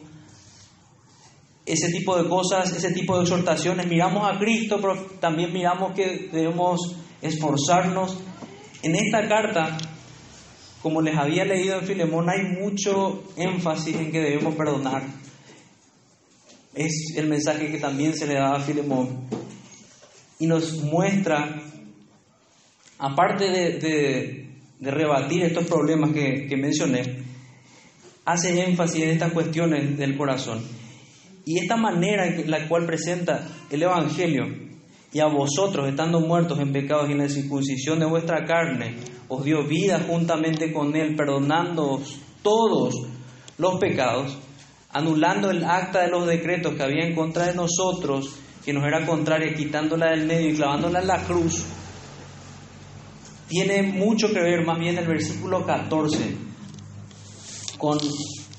Ese 1.65 1.91
tipo 1.91 2.15
de 2.21 2.29
cosas, 2.29 2.71
ese 2.71 2.91
tipo 2.91 3.17
de 3.17 3.23
exhortaciones, 3.23 3.87
miramos 3.87 4.29
a 4.29 4.37
Cristo, 4.37 4.77
pero 4.79 4.95
también 5.19 5.51
miramos 5.51 5.93
que 5.93 6.29
debemos 6.31 6.95
esforzarnos. 7.21 8.17
En 8.83 8.95
esta 8.95 9.27
carta, 9.27 9.77
como 10.83 11.01
les 11.01 11.17
había 11.17 11.43
leído 11.43 11.79
en 11.79 11.85
Filemón, 11.87 12.29
hay 12.29 12.43
mucho 12.61 13.23
énfasis 13.35 13.95
en 13.95 14.11
que 14.11 14.19
debemos 14.19 14.53
perdonar. 14.55 15.24
Es 16.75 17.15
el 17.15 17.27
mensaje 17.27 17.71
que 17.71 17.79
también 17.79 18.13
se 18.13 18.27
le 18.27 18.35
da 18.35 18.55
a 18.55 18.59
Filemón. 18.59 19.27
Y 20.39 20.47
nos 20.47 20.73
muestra, 20.83 21.61
aparte 22.99 23.49
de, 23.49 24.45
rebatir 24.81 25.43
estos 25.43 25.65
problemas 25.65 26.11
que, 26.11 26.47
que 26.47 26.57
mencioné, 26.57 27.23
hace 28.25 28.61
énfasis 28.61 29.03
en 29.03 29.09
estas 29.11 29.31
cuestiones 29.31 29.97
del 29.97 30.17
corazón. 30.17 30.61
Y 31.45 31.59
esta 31.59 31.77
manera 31.77 32.27
en 32.27 32.49
la 32.49 32.67
cual 32.67 32.85
presenta 32.85 33.47
el 33.69 33.83
Evangelio 33.83 34.65
y 35.13 35.21
a 35.21 35.27
vosotros, 35.27 35.87
estando 35.87 36.19
muertos 36.19 36.59
en 36.59 36.73
pecados 36.73 37.07
y 37.07 37.13
en 37.13 37.19
la 37.19 37.29
circuncisión 37.29 37.99
de 37.99 38.05
vuestra 38.05 38.43
carne, 38.43 38.95
os 39.29 39.45
dio 39.45 39.63
vida 39.63 40.03
juntamente 40.05 40.73
con 40.73 40.93
Él, 40.93 41.15
perdonándoos 41.15 42.19
todos 42.41 42.95
los 43.57 43.79
pecados, 43.79 44.37
anulando 44.95 45.51
el 45.51 45.65
acta 45.65 46.03
de 46.03 46.07
los 46.07 46.25
decretos 46.25 46.73
que 46.73 46.83
había 46.83 47.05
en 47.05 47.13
contra 47.13 47.47
de 47.47 47.53
nosotros, 47.53 48.33
que 48.63 48.71
nos 48.71 48.85
era 48.85 49.05
contraria, 49.05 49.53
quitándola 49.53 50.11
del 50.11 50.25
medio 50.25 50.49
y 50.51 50.55
clavándola 50.55 51.01
en 51.01 51.07
la 51.07 51.21
cruz, 51.25 51.65
tiene 53.49 53.83
mucho 53.83 54.29
que 54.29 54.39
ver 54.39 54.65
más 54.65 54.79
bien 54.79 54.97
el 54.97 55.05
versículo 55.05 55.65
14 55.65 56.37
con, 57.77 57.99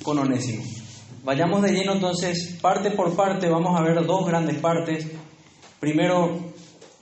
con 0.02 0.18
Onésimo. 0.18 0.62
Vayamos 1.24 1.62
de 1.62 1.72
lleno 1.72 1.94
entonces, 1.94 2.58
parte 2.60 2.90
por 2.90 3.16
parte, 3.16 3.48
vamos 3.48 3.74
a 3.74 3.82
ver 3.82 4.04
dos 4.04 4.26
grandes 4.26 4.58
partes. 4.58 5.06
Primero, 5.80 6.52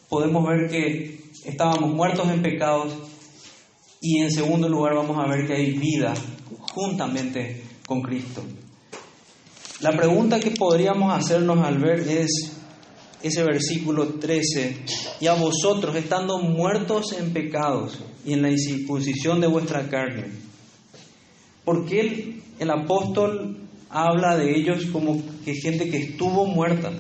podemos 0.09 0.47
ver 0.47 0.71
que 0.71 1.25
estábamos 1.45 1.93
muertos 1.93 2.29
en 2.29 2.41
pecados 2.41 2.95
y 4.01 4.21
en 4.21 4.31
segundo 4.31 4.69
lugar 4.69 4.95
vamos 4.95 5.19
a 5.19 5.29
ver 5.29 5.45
que 5.45 5.55
hay 5.55 5.73
vida 5.73 6.15
juntamente 6.73 7.65
con 7.85 8.01
Cristo. 8.01 8.41
La 9.85 9.93
pregunta 9.93 10.41
que 10.41 10.53
podríamos 10.53 11.13
hacernos 11.13 11.59
al 11.59 11.77
ver 11.77 12.09
es 12.09 12.57
ese 13.23 13.45
versículo 13.45 14.15
13, 14.15 14.79
y 15.21 15.27
a 15.27 15.35
vosotros 15.35 15.95
estando 15.95 16.39
muertos 16.39 17.13
en 17.13 17.35
pecados 17.35 17.99
y 18.25 18.33
en 18.33 18.41
la 18.41 18.51
incircuncisión 18.51 19.43
de 19.43 19.47
vuestra 19.47 19.91
carne. 19.91 20.29
¿Por 21.67 21.85
qué 21.85 22.01
el, 22.01 22.43
el 22.61 22.71
apóstol 22.71 23.59
habla 23.91 24.39
de 24.39 24.57
ellos 24.57 24.87
como 24.87 25.23
que 25.45 25.53
gente 25.53 25.91
que 25.91 25.99
estuvo 25.99 26.47
muerta? 26.47 26.91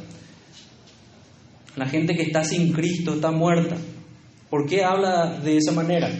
La 1.76 1.88
gente 1.88 2.14
que 2.14 2.24
está 2.24 2.44
sin 2.44 2.70
Cristo 2.74 3.14
está 3.14 3.30
muerta. 3.30 3.78
¿Por 4.50 4.68
qué 4.68 4.84
habla 4.84 5.40
de 5.42 5.56
esa 5.56 5.72
manera? 5.72 6.10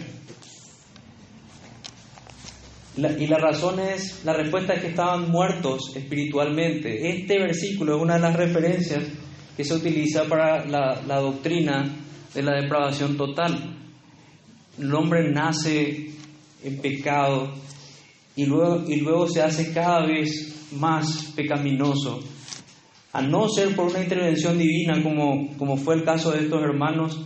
Y 2.97 3.27
la 3.27 3.37
razón 3.37 3.79
es, 3.79 4.23
la 4.23 4.33
respuesta 4.33 4.73
es 4.73 4.81
que 4.81 4.87
estaban 4.87 5.29
muertos 5.29 5.95
espiritualmente. 5.95 7.09
Este 7.09 7.39
versículo 7.39 7.97
es 7.97 8.01
una 8.01 8.15
de 8.15 8.21
las 8.21 8.35
referencias 8.35 9.03
que 9.55 9.63
se 9.63 9.73
utiliza 9.73 10.25
para 10.25 10.65
la, 10.65 11.01
la 11.05 11.19
doctrina 11.19 11.93
de 12.33 12.41
la 12.41 12.61
depravación 12.61 13.17
total. 13.17 13.77
El 14.77 14.93
hombre 14.93 15.29
nace 15.31 16.11
en 16.63 16.77
pecado 16.79 17.53
y 18.35 18.45
luego, 18.45 18.83
y 18.87 18.97
luego 18.97 19.27
se 19.27 19.41
hace 19.41 19.73
cada 19.73 20.05
vez 20.05 20.71
más 20.73 21.33
pecaminoso. 21.35 22.19
A 23.13 23.21
no 23.21 23.47
ser 23.47 23.75
por 23.75 23.85
una 23.87 24.03
intervención 24.03 24.57
divina 24.57 25.01
como, 25.01 25.55
como 25.57 25.77
fue 25.77 25.95
el 25.95 26.03
caso 26.03 26.31
de 26.31 26.43
estos 26.43 26.61
hermanos, 26.61 27.25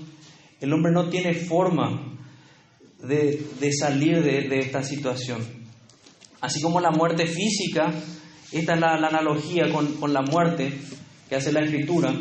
el 0.61 0.71
hombre 0.73 0.91
no 0.91 1.09
tiene 1.09 1.33
forma 1.33 2.17
de, 3.01 3.41
de 3.59 3.73
salir 3.73 4.21
de, 4.21 4.47
de, 4.49 4.59
esta 4.59 4.83
situación. 4.83 5.58
Así 6.41 6.61
como 6.61 6.79
la 6.79 6.91
muerte 6.91 7.25
física, 7.25 7.91
esta 8.51 8.73
es 8.73 8.79
la, 8.79 8.93
analogía 8.95 9.69
con, 9.71 9.93
con, 9.95 10.13
la 10.13 10.21
muerte 10.21 10.73
que 11.27 11.35
hace 11.35 11.51
la 11.51 11.61
escritura. 11.61 12.13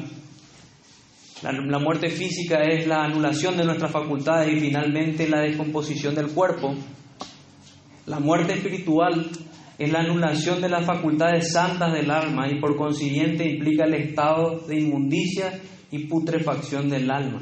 La, 1.42 1.52
la 1.52 1.78
muerte 1.78 2.10
física 2.10 2.62
es 2.64 2.87
la 2.87 3.04
anulación 3.04 3.56
de 3.56 3.64
nuestras 3.64 3.92
facultades 3.92 4.52
y 4.52 4.60
finalmente 4.60 5.28
la 5.28 5.40
descomposición 5.40 6.14
del 6.14 6.28
cuerpo. 6.28 6.75
La 8.06 8.18
muerte 8.18 8.54
espiritual 8.54 9.30
es 9.78 9.92
la 9.92 10.00
anulación 10.00 10.60
de 10.60 10.68
las 10.68 10.84
facultades 10.84 11.52
santas 11.52 11.92
del 11.92 12.10
alma 12.10 12.50
y 12.50 12.60
por 12.60 12.76
consiguiente 12.76 13.48
implica 13.48 13.84
el 13.84 13.94
estado 13.94 14.58
de 14.66 14.80
inmundicia 14.80 15.60
y 15.92 16.06
putrefacción 16.06 16.90
del 16.90 17.08
alma. 17.10 17.40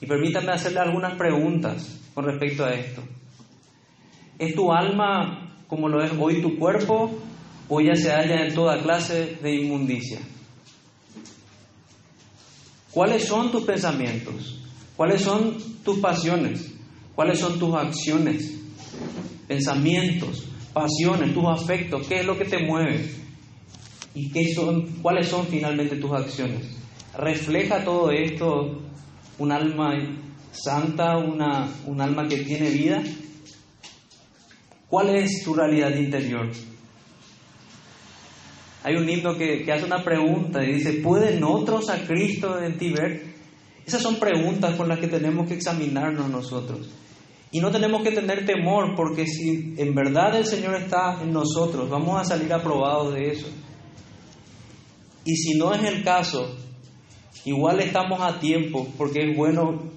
Y 0.00 0.06
permítanme 0.06 0.50
hacerle 0.50 0.80
algunas 0.80 1.16
preguntas 1.16 2.00
con 2.12 2.24
respecto 2.24 2.64
a 2.64 2.74
esto. 2.74 3.02
¿Es 4.42 4.56
tu 4.56 4.72
alma 4.72 5.54
como 5.68 5.88
lo 5.88 6.02
es 6.02 6.10
hoy 6.18 6.42
tu 6.42 6.58
cuerpo 6.58 7.12
o 7.68 7.80
ya 7.80 7.94
se 7.94 8.10
halla 8.10 8.44
en 8.44 8.52
toda 8.52 8.82
clase 8.82 9.38
de 9.40 9.54
inmundicia? 9.54 10.18
¿Cuáles 12.90 13.24
son 13.24 13.52
tus 13.52 13.62
pensamientos? 13.62 14.60
¿Cuáles 14.96 15.20
son 15.20 15.58
tus 15.84 16.00
pasiones? 16.00 16.74
¿Cuáles 17.14 17.38
son 17.38 17.56
tus 17.56 17.72
acciones? 17.72 18.58
Pensamientos, 19.46 20.48
pasiones, 20.72 21.32
tus 21.32 21.44
afectos, 21.46 22.04
¿qué 22.08 22.18
es 22.18 22.26
lo 22.26 22.36
que 22.36 22.46
te 22.46 22.66
mueve? 22.66 23.14
¿Y 24.12 24.28
qué 24.32 24.52
son, 24.52 24.86
cuáles 25.02 25.28
son 25.28 25.46
finalmente 25.46 25.94
tus 25.98 26.10
acciones? 26.10 26.66
¿Refleja 27.16 27.84
todo 27.84 28.10
esto 28.10 28.82
un 29.38 29.52
alma 29.52 29.94
santa, 30.50 31.16
una, 31.16 31.68
un 31.86 32.00
alma 32.00 32.26
que 32.26 32.38
tiene 32.38 32.70
vida? 32.70 33.04
¿Cuál 34.92 35.08
es 35.16 35.42
tu 35.42 35.54
realidad 35.54 35.96
interior? 35.96 36.50
Hay 38.82 38.94
un 38.94 39.08
himno 39.08 39.38
que, 39.38 39.64
que 39.64 39.72
hace 39.72 39.86
una 39.86 40.04
pregunta 40.04 40.62
y 40.62 40.74
dice, 40.74 40.92
¿pueden 41.02 41.42
otros 41.44 41.88
a 41.88 42.06
Cristo 42.06 42.62
en 42.62 42.76
ti 42.76 42.90
ver? 42.90 43.22
Esas 43.86 44.02
son 44.02 44.16
preguntas 44.16 44.76
con 44.76 44.90
las 44.90 44.98
que 44.98 45.08
tenemos 45.08 45.48
que 45.48 45.54
examinarnos 45.54 46.28
nosotros. 46.28 46.90
Y 47.50 47.60
no 47.60 47.70
tenemos 47.70 48.02
que 48.02 48.10
tener 48.10 48.44
temor 48.44 48.94
porque 48.94 49.26
si 49.26 49.72
en 49.78 49.94
verdad 49.94 50.36
el 50.36 50.44
Señor 50.44 50.74
está 50.74 51.22
en 51.22 51.32
nosotros, 51.32 51.88
vamos 51.88 52.20
a 52.20 52.24
salir 52.26 52.52
aprobados 52.52 53.14
de 53.14 53.30
eso. 53.30 53.48
Y 55.24 55.34
si 55.36 55.56
no 55.56 55.72
es 55.72 55.82
el 55.84 56.04
caso, 56.04 56.54
igual 57.46 57.80
estamos 57.80 58.20
a 58.20 58.38
tiempo 58.38 58.86
porque 58.98 59.30
es 59.30 59.34
bueno, 59.38 59.90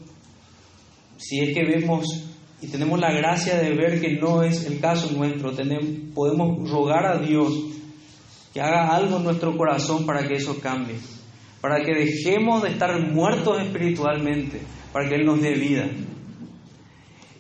si 1.18 1.42
es 1.42 1.54
que 1.54 1.66
vemos 1.66 2.25
y 2.62 2.68
tenemos 2.68 3.00
la 3.00 3.12
gracia 3.12 3.58
de 3.58 3.74
ver 3.76 4.00
que 4.00 4.16
no 4.16 4.44
es 4.44 4.66
el 4.66 4.80
caso 4.80 5.12
nuestro, 5.12 5.52
tenemos, 5.52 6.14
podemos 6.14 6.70
rogar 6.70 7.06
a 7.06 7.20
Dios 7.20 7.54
que 8.54 8.62
haga 8.62 8.96
algo 8.96 9.18
en 9.18 9.24
nuestro 9.24 9.56
corazón 9.58 10.06
para 10.06 10.28
que 10.28 10.36
eso 10.36 10.60
cambie, 10.62 10.96
para 11.60 11.84
que 11.84 11.94
dejemos 11.94 12.64
de 12.64 12.70
estar 12.70 12.98
muertos 13.12 13.62
espiritualmente, 13.62 14.62
para 14.94 15.10
que 15.10 15.16
Él 15.16 15.26
nos 15.26 15.42
dé 15.42 15.56
vida. 15.56 15.90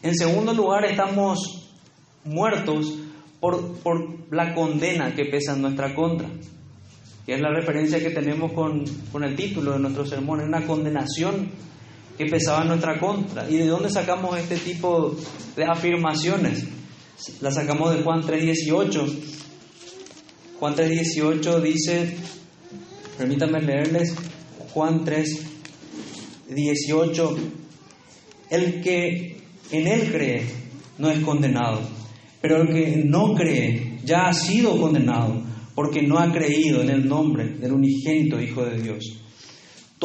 En 0.04 0.14
segundo 0.14 0.54
lugar, 0.54 0.86
estamos 0.86 1.72
muertos 2.26 3.00
por, 3.40 3.78
por 3.78 4.34
la 4.34 4.54
condena 4.54 5.16
que 5.16 5.26
pesa 5.26 5.54
en 5.54 5.62
nuestra 5.62 5.96
contra. 5.96 6.28
Y 7.26 7.32
es 7.32 7.40
la 7.40 7.50
referencia 7.50 8.00
que 8.00 8.12
tenemos 8.12 8.52
con, 8.52 8.84
con 9.12 9.24
el 9.24 9.36
título 9.36 9.72
de 9.72 9.80
nuestro 9.80 10.06
sermón, 10.06 10.42
es 10.42 10.48
una 10.48 10.66
condenación 10.68 11.50
que 12.18 12.26
pesaba 12.26 12.62
en 12.62 12.70
nuestra 12.70 12.98
contra. 13.00 13.48
¿Y 13.50 13.58
de 13.58 13.68
dónde 13.68 13.90
sacamos 13.90 14.38
este 14.38 14.56
tipo 14.58 15.16
de 15.56 15.66
afirmaciones? 15.66 16.64
La 17.42 17.52
sacamos 17.52 17.96
de 17.96 18.04
Juan 18.04 18.22
3.18. 18.22 19.14
Juan 20.60 20.76
3.18 20.76 21.62
dice, 21.62 22.16
permítanme 23.18 23.62
leerles, 23.62 24.14
Juan 24.74 25.06
3.18, 25.06 27.38
el 28.52 28.82
que 28.82 29.38
en 29.72 29.88
Él 29.88 30.12
cree, 30.12 30.46
no 30.98 31.10
es 31.10 31.20
condenado. 31.20 31.82
Pero 32.42 32.62
el 32.62 32.70
que 32.70 33.04
no 33.06 33.34
cree 33.34 34.00
ya 34.06 34.28
ha 34.28 34.34
sido 34.34 34.80
condenado 34.80 35.42
porque 35.74 36.02
no 36.02 36.20
ha 36.20 36.32
creído 36.32 36.82
en 36.82 36.90
el 36.90 37.08
nombre 37.08 37.56
del 37.56 37.74
unigénito 37.74 38.40
Hijo 38.40 38.64
de 38.66 38.82
Dios. 38.82 39.25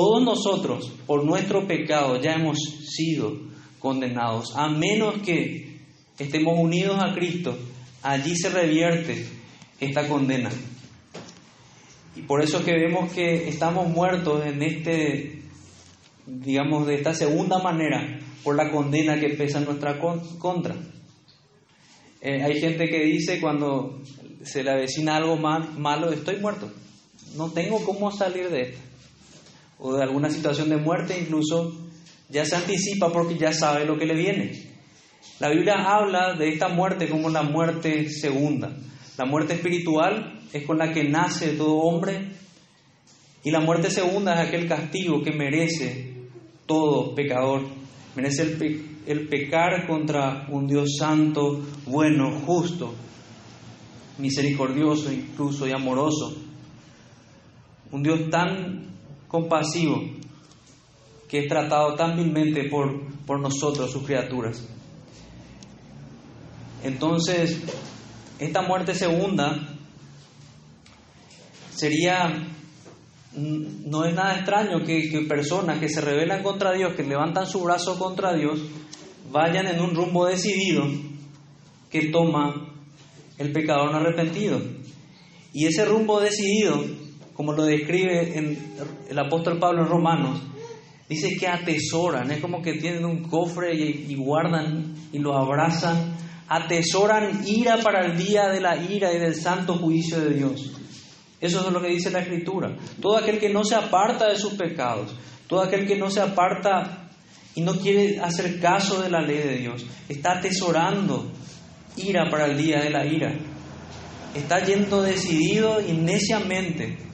Todos 0.01 0.25
nosotros, 0.25 0.91
por 1.07 1.27
nuestro 1.27 1.67
pecado, 1.67 2.19
ya 2.23 2.33
hemos 2.33 2.57
sido 2.59 3.37
condenados, 3.79 4.57
a 4.57 4.67
menos 4.71 5.21
que 5.21 5.79
estemos 6.19 6.59
unidos 6.59 6.97
a 6.99 7.15
Cristo, 7.15 7.55
allí 8.03 8.35
se 8.35 8.49
revierte 8.49 9.27
esta 9.79 10.09
condena. 10.09 10.49
Y 12.17 12.23
por 12.23 12.43
eso 12.43 12.65
que 12.65 12.73
vemos 12.73 13.13
que 13.13 13.47
estamos 13.47 13.91
muertos 13.91 14.43
en 14.47 14.63
este, 14.63 15.43
digamos, 16.27 16.87
de 16.87 16.95
esta 16.95 17.13
segunda 17.13 17.59
manera, 17.59 18.21
por 18.43 18.57
la 18.57 18.71
condena 18.71 19.21
que 19.21 19.35
pesa 19.35 19.59
en 19.59 19.67
nuestra 19.67 19.99
contra. 19.99 20.77
Eh, 22.23 22.43
hay 22.43 22.59
gente 22.59 22.89
que 22.89 23.05
dice 23.05 23.39
cuando 23.39 24.01
se 24.45 24.65
le 24.65 24.71
avecina 24.71 25.17
algo 25.17 25.37
mal, 25.37 25.79
malo, 25.79 26.11
estoy 26.11 26.37
muerto, 26.37 26.71
no 27.37 27.51
tengo 27.51 27.85
cómo 27.85 28.11
salir 28.11 28.49
de 28.49 28.63
esto. 28.63 28.90
O 29.81 29.95
de 29.95 30.03
alguna 30.03 30.31
situación 30.31 30.69
de 30.69 30.77
muerte 30.77 31.19
incluso 31.19 31.73
ya 32.29 32.45
se 32.45 32.57
anticipa 32.57 33.13
porque 33.13 33.37
ya 33.37 33.53
sabe 33.53 33.85
lo 33.85 33.99
que 33.99 34.07
le 34.07 34.15
viene. 34.15 34.71
La 35.39 35.49
Biblia 35.49 35.75
habla 35.75 36.35
de 36.35 36.49
esta 36.51 36.69
muerte 36.69 37.09
como 37.09 37.31
la 37.31 37.43
muerte 37.43 38.09
segunda. 38.09 38.71
La 39.17 39.25
muerte 39.25 39.55
espiritual 39.55 40.41
es 40.53 40.65
con 40.65 40.79
la 40.79 40.93
que 40.93 41.05
nace 41.05 41.55
todo 41.55 41.77
hombre 41.77 42.29
y 43.43 43.51
la 43.51 43.61
muerte 43.61 43.91
segunda 43.91 44.35
es 44.35 44.49
aquel 44.49 44.69
castigo 44.69 45.23
que 45.23 45.33
merece 45.33 46.15
todo 46.67 47.15
pecador 47.15 47.81
merece 48.15 48.57
el, 49.07 49.29
pecar 49.29 49.87
contra 49.87 50.47
un 50.51 50.67
Dios 50.67 50.97
santo, 50.99 51.61
bueno, 51.87 52.41
justo, 52.45 52.95
misericordioso 54.19 55.13
incluso 55.13 55.67
y 55.67 55.73
amoroso. 55.73 56.37
Un 57.93 58.03
Dios 58.03 58.31
tan 58.31 58.90
compasivo 59.31 60.03
que 61.29 61.41
es 61.41 61.49
tratado 61.49 61.95
tan 61.95 62.17
vilmente 62.17 62.69
por, 62.69 63.07
por 63.25 63.41
nosotros, 63.41 63.93
sus 63.93 64.03
criaturas. 64.03 64.67
Entonces, 66.83 67.63
esta 68.39 68.63
muerte 68.63 68.95
segunda 68.95 69.77
sería 71.75 72.49
no 73.37 74.05
es 74.05 74.15
nada 74.15 74.37
extraño 74.37 74.85
que, 74.85 75.25
personas 75.29 75.79
que 75.79 75.89
se 75.89 76.01
rebelan 76.01 76.43
contra 76.43 76.73
Dios, 76.73 76.95
que 76.95 77.05
levantan 77.05 77.47
su 77.47 77.63
brazo 77.63 77.99
contra 77.99 78.35
Dios, 78.35 78.61
vayan 79.31 79.69
en 79.69 79.81
un 79.81 79.95
rumbo 79.95 80.27
decidido 80.27 80.85
que 81.91 82.11
toma 82.11 82.75
el 83.39 83.53
pecador 83.53 83.93
no 83.93 83.99
arrepentido. 83.99 84.61
Y 85.53 85.67
ese 85.67 85.85
rumbo 85.85 86.21
decidido, 86.21 86.85
como 87.41 87.55
lo 87.55 87.65
describe 87.65 88.37
el 89.09 89.19
apóstol 89.19 89.59
Pablo 89.59 89.81
en 89.81 89.89
Romanos, 89.89 90.43
dice 91.09 91.39
que 91.39 91.49
atesoran, 91.49 92.31
es 92.31 92.39
como 92.39 92.61
que 92.61 92.75
tienen 92.75 93.03
un 93.07 93.23
cofre 93.23 93.75
y, 93.75 94.09
y 94.11 94.15
guardan 94.15 94.95
y 95.11 95.19
lo 95.21 95.35
abrazan, 95.35 96.19
atesoran 96.47 97.41
ira 97.47 97.79
para 97.79 98.05
el 98.05 98.19
día 98.19 98.51
de 98.51 98.61
la 98.61 98.77
ira 98.77 99.11
y 99.15 99.19
del 99.19 99.35
santo 99.35 99.79
juicio 99.79 100.21
de 100.21 100.35
Dios. 100.35 100.71
Eso 101.41 101.67
es 101.67 101.73
lo 101.73 101.81
que 101.81 101.89
dice 101.89 102.11
la 102.11 102.21
Escritura. 102.21 102.77
Todo 103.01 103.17
aquel 103.17 103.39
que 103.39 103.49
no 103.49 103.65
se 103.65 103.75
aparta 103.75 104.29
de 104.29 104.37
sus 104.37 104.53
pecados, 104.53 105.17
todo 105.47 105.63
aquel 105.63 105.87
que 105.87 105.97
no 105.97 106.11
se 106.11 106.21
aparta 106.21 107.09
y 107.55 107.63
no 107.63 107.73
quiere 107.79 108.21
hacer 108.21 108.61
caso 108.61 109.01
de 109.01 109.09
la 109.09 109.23
ley 109.23 109.39
de 109.39 109.57
Dios, 109.57 109.87
está 110.11 110.33
atesorando 110.33 111.33
ira 111.97 112.29
para 112.31 112.45
el 112.45 112.59
día 112.59 112.83
de 112.83 112.91
la 112.91 113.07
ira. 113.07 113.33
Está 114.35 114.63
yendo 114.63 115.01
decidido 115.01 115.81
y 115.81 115.95
neciamente 115.95 117.09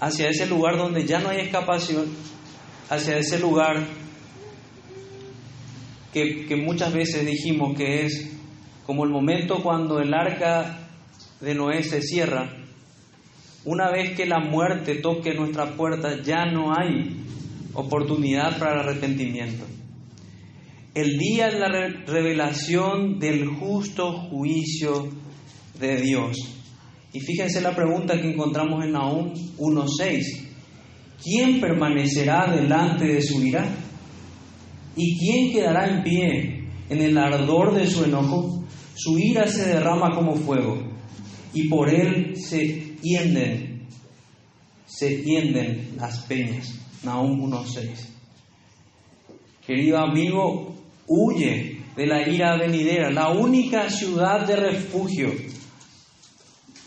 hacia 0.00 0.28
ese 0.28 0.46
lugar 0.46 0.76
donde 0.76 1.04
ya 1.06 1.20
no 1.20 1.30
hay 1.30 1.40
escapación, 1.40 2.06
hacia 2.88 3.18
ese 3.18 3.38
lugar 3.38 3.86
que, 6.12 6.46
que 6.46 6.56
muchas 6.56 6.92
veces 6.92 7.26
dijimos 7.26 7.76
que 7.76 8.06
es 8.06 8.30
como 8.86 9.04
el 9.04 9.10
momento 9.10 9.62
cuando 9.62 10.00
el 10.00 10.14
arca 10.14 10.78
de 11.40 11.54
Noé 11.54 11.82
se 11.82 12.00
cierra, 12.00 12.50
una 13.64 13.90
vez 13.90 14.16
que 14.16 14.24
la 14.24 14.38
muerte 14.38 14.96
toque 14.96 15.34
nuestra 15.34 15.76
puerta, 15.76 16.22
ya 16.22 16.46
no 16.46 16.72
hay 16.74 17.22
oportunidad 17.74 18.58
para 18.58 18.74
el 18.74 18.88
arrepentimiento. 18.88 19.64
El 20.94 21.18
día 21.18 21.48
de 21.48 21.58
la 21.58 21.68
revelación 22.06 23.18
del 23.18 23.46
justo 23.46 24.12
juicio 24.12 25.08
de 25.78 26.00
Dios. 26.00 26.57
Y 27.12 27.20
fíjense 27.20 27.60
la 27.60 27.74
pregunta 27.74 28.20
que 28.20 28.30
encontramos 28.30 28.84
en 28.84 28.92
Nahum 28.92 29.32
1.6. 29.58 30.48
¿Quién 31.22 31.60
permanecerá 31.60 32.46
delante 32.54 33.06
de 33.06 33.22
su 33.22 33.42
ira? 33.42 33.66
¿Y 34.96 35.18
quién 35.18 35.52
quedará 35.52 35.88
en 35.88 36.02
pie 36.02 36.68
en 36.88 37.00
el 37.00 37.16
ardor 37.16 37.74
de 37.74 37.86
su 37.86 38.04
enojo? 38.04 38.64
Su 38.94 39.18
ira 39.18 39.46
se 39.46 39.66
derrama 39.66 40.14
como 40.14 40.34
fuego 40.34 40.82
y 41.52 41.68
por 41.68 41.88
él 41.88 42.36
se 42.36 42.96
tienden, 43.00 43.86
se 44.86 45.18
tienden 45.18 45.94
las 45.96 46.20
peñas. 46.20 46.74
Nahum 47.02 47.50
1.6. 47.50 47.90
Querido 49.66 49.98
amigo, 49.98 50.74
huye 51.06 51.78
de 51.96 52.06
la 52.06 52.28
ira 52.28 52.56
venidera, 52.56 53.10
la 53.10 53.30
única 53.30 53.90
ciudad 53.90 54.46
de 54.46 54.56
refugio, 54.56 55.32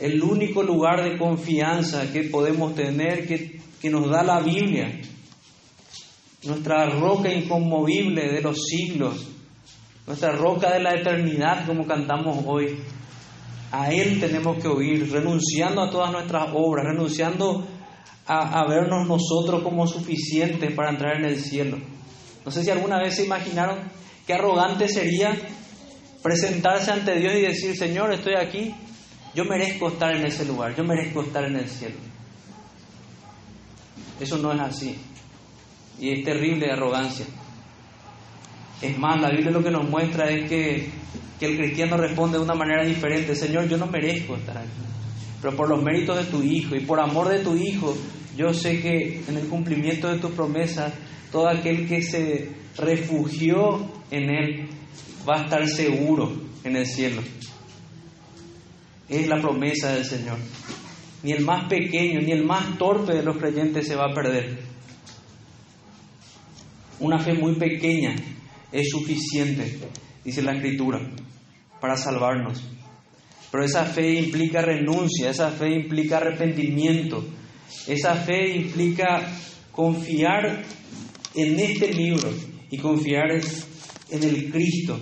el 0.02 0.22
único 0.22 0.64
lugar 0.64 1.04
de 1.04 1.18
confianza 1.18 2.12
que 2.12 2.24
podemos 2.24 2.76
tener, 2.76 3.28
que, 3.28 3.62
que 3.80 3.90
nos 3.90 4.10
da 4.10 4.24
la 4.24 4.40
Biblia, 4.40 5.00
nuestra 6.44 6.90
roca 6.90 7.32
inconmovible 7.32 8.32
de 8.32 8.42
los 8.42 8.66
siglos, 8.66 9.28
nuestra 10.08 10.32
roca 10.32 10.74
de 10.74 10.80
la 10.80 10.96
eternidad, 10.96 11.66
como 11.68 11.86
cantamos 11.86 12.44
hoy. 12.46 12.80
A 13.72 13.92
Él 13.92 14.20
tenemos 14.20 14.58
que 14.58 14.68
oír, 14.68 15.12
renunciando 15.12 15.82
a 15.82 15.90
todas 15.90 16.12
nuestras 16.12 16.50
obras, 16.54 16.86
renunciando 16.86 17.66
a, 18.26 18.66
vernos 18.68 19.08
nosotros 19.08 19.62
como 19.64 19.88
suficientes 19.88 20.74
para 20.74 20.90
entrar 20.90 21.18
en 21.18 21.26
el 21.26 21.40
cielo. 21.40 21.78
No 22.46 22.52
sé 22.52 22.64
si 22.64 22.70
alguna 22.70 23.00
vez 23.00 23.16
se 23.16 23.26
imaginaron 23.26 23.80
qué 24.26 24.34
arrogante 24.34 24.88
sería 24.88 25.38
presentarse 26.24 26.92
ante 26.92 27.20
Dios 27.20 27.34
y 27.36 27.42
decir, 27.42 27.78
Señor, 27.78 28.14
estoy 28.14 28.36
aquí, 28.36 28.74
yo 29.34 29.46
merezco 29.46 29.90
estar 29.90 30.16
en 30.16 30.26
ese 30.26 30.46
lugar, 30.46 30.76
yo 30.76 30.84
merezco 30.84 31.22
estar 31.22 31.46
en 31.46 31.56
el 31.56 31.68
cielo. 31.68 31.96
Eso 34.20 34.38
no 34.38 34.54
es 34.54 34.60
así. 34.60 34.96
Y 36.00 36.12
es 36.12 36.24
terrible 36.24 36.72
arrogancia. 36.72 37.26
Es 38.82 38.98
más, 38.98 39.22
la 39.22 39.30
Biblia 39.30 39.52
lo 39.52 39.64
que 39.64 39.72
nos 39.72 39.90
muestra 39.90 40.30
es 40.30 40.50
que, 40.50 40.90
que 41.40 41.46
el 41.46 41.58
cristiano 41.58 41.98
responde 41.98 42.38
de 42.38 42.44
una 42.44 42.56
manera 42.56 42.84
diferente. 42.84 43.36
Señor, 43.36 43.68
yo 43.68 43.78
no 43.78 43.88
merezco 43.88 44.36
estar 44.36 44.58
aquí. 44.58 44.70
Pero 45.42 45.56
por 45.56 45.70
los 45.70 45.82
méritos 45.82 46.18
de 46.18 46.26
tu 46.26 46.44
Hijo 46.44 46.76
y 46.76 46.82
por 46.82 47.00
amor 47.00 47.30
de 47.30 47.40
tu 47.40 47.56
Hijo, 47.56 47.96
yo 48.38 48.54
sé 48.54 48.82
que 48.82 49.24
en 49.28 49.38
el 49.38 49.48
cumplimiento 49.48 50.08
de 50.08 50.20
tu 50.20 50.32
promesa, 50.32 50.94
todo 51.32 51.48
aquel 51.48 51.88
que 51.88 52.02
se 52.02 52.50
refugió 52.78 53.92
en 54.12 54.30
Él 54.30 54.70
va 55.28 55.42
a 55.42 55.44
estar 55.44 55.68
seguro 55.68 56.32
en 56.64 56.76
el 56.76 56.86
cielo. 56.86 57.22
Es 59.12 59.28
la 59.28 59.42
promesa 59.42 59.92
del 59.92 60.06
Señor. 60.06 60.38
Ni 61.22 61.34
el 61.34 61.44
más 61.44 61.68
pequeño, 61.68 62.22
ni 62.22 62.32
el 62.32 62.46
más 62.46 62.78
torpe 62.78 63.14
de 63.14 63.24
los 63.24 63.38
creyentes 63.38 63.86
se 63.86 63.96
va 63.96 64.06
a 64.10 64.14
perder. 64.14 64.58
Una 67.02 67.20
fe 67.20 67.34
muy 67.34 67.56
pequeña 67.56 68.16
es 68.72 68.90
suficiente, 68.90 69.80
dice 70.24 70.42
la 70.42 70.54
Escritura, 70.54 71.02
para 71.82 71.98
salvarnos. 71.98 72.64
Pero 73.52 73.66
esa 73.66 73.84
fe 73.84 74.14
implica 74.14 74.62
renuncia, 74.62 75.30
esa 75.30 75.52
fe 75.52 75.72
implica 75.72 76.18
arrepentimiento, 76.18 77.26
esa 77.88 78.16
fe 78.16 78.56
implica 78.56 79.30
confiar 79.74 80.64
en 81.36 81.60
este 81.60 81.94
libro 81.94 82.30
y 82.70 82.78
confiar 82.78 83.30
en 84.10 84.24
el 84.24 84.50
Cristo 84.50 84.98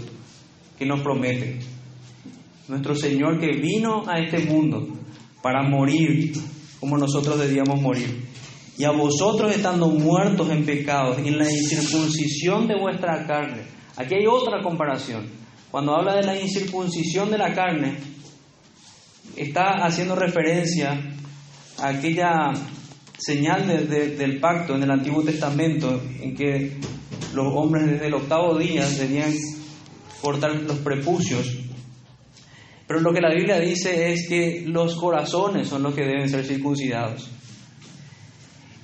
que 0.79 0.85
nos 0.87 1.01
promete. 1.01 1.59
Nuestro 2.69 2.95
Señor 2.95 3.39
que 3.39 3.57
vino 3.59 4.03
a 4.07 4.19
este 4.19 4.39
mundo 4.45 4.87
para 5.41 5.63
morir 5.63 6.33
como 6.79 6.97
nosotros 6.97 7.39
debíamos 7.39 7.81
morir. 7.81 8.27
Y 8.77 8.85
a 8.85 8.91
vosotros 8.91 9.51
estando 9.53 9.89
muertos 9.89 10.49
en 10.51 10.63
pecados, 10.65 11.17
en 11.17 11.37
la 11.37 11.51
incircuncisión 11.51 12.67
de 12.67 12.79
vuestra 12.79 13.25
carne. 13.27 13.63
Aquí 13.97 14.15
hay 14.15 14.25
otra 14.27 14.61
comparación. 14.61 15.27
Cuando 15.69 15.95
habla 15.95 16.15
de 16.15 16.23
la 16.23 16.39
incircuncisión 16.39 17.29
de 17.29 17.37
la 17.37 17.53
carne, 17.53 17.97
está 19.35 19.85
haciendo 19.85 20.15
referencia 20.15 20.97
aquella 21.77 22.53
señal 23.17 23.67
del 23.67 24.39
pacto 24.39 24.75
en 24.75 24.83
el 24.83 24.91
Antiguo 24.91 25.23
Testamento 25.23 26.01
en 26.21 26.35
que 26.35 26.77
los 27.33 27.47
hombres 27.53 27.85
desde 27.85 28.07
el 28.07 28.13
octavo 28.13 28.57
día 28.57 28.87
debían 28.87 29.33
cortar 30.21 30.55
los 30.55 30.77
prepucios. 30.77 31.58
Pero 32.89 33.01
lo 33.01 33.13
que 33.13 33.21
la 33.21 33.29
Biblia 33.29 33.59
dice 33.59 34.11
es 34.11 34.27
que 34.27 34.63
los 34.65 34.95
corazones 34.95 35.67
son 35.67 35.83
los 35.83 35.93
que 35.93 36.01
deben 36.01 36.27
ser 36.27 36.43
circuncidados. 36.43 37.29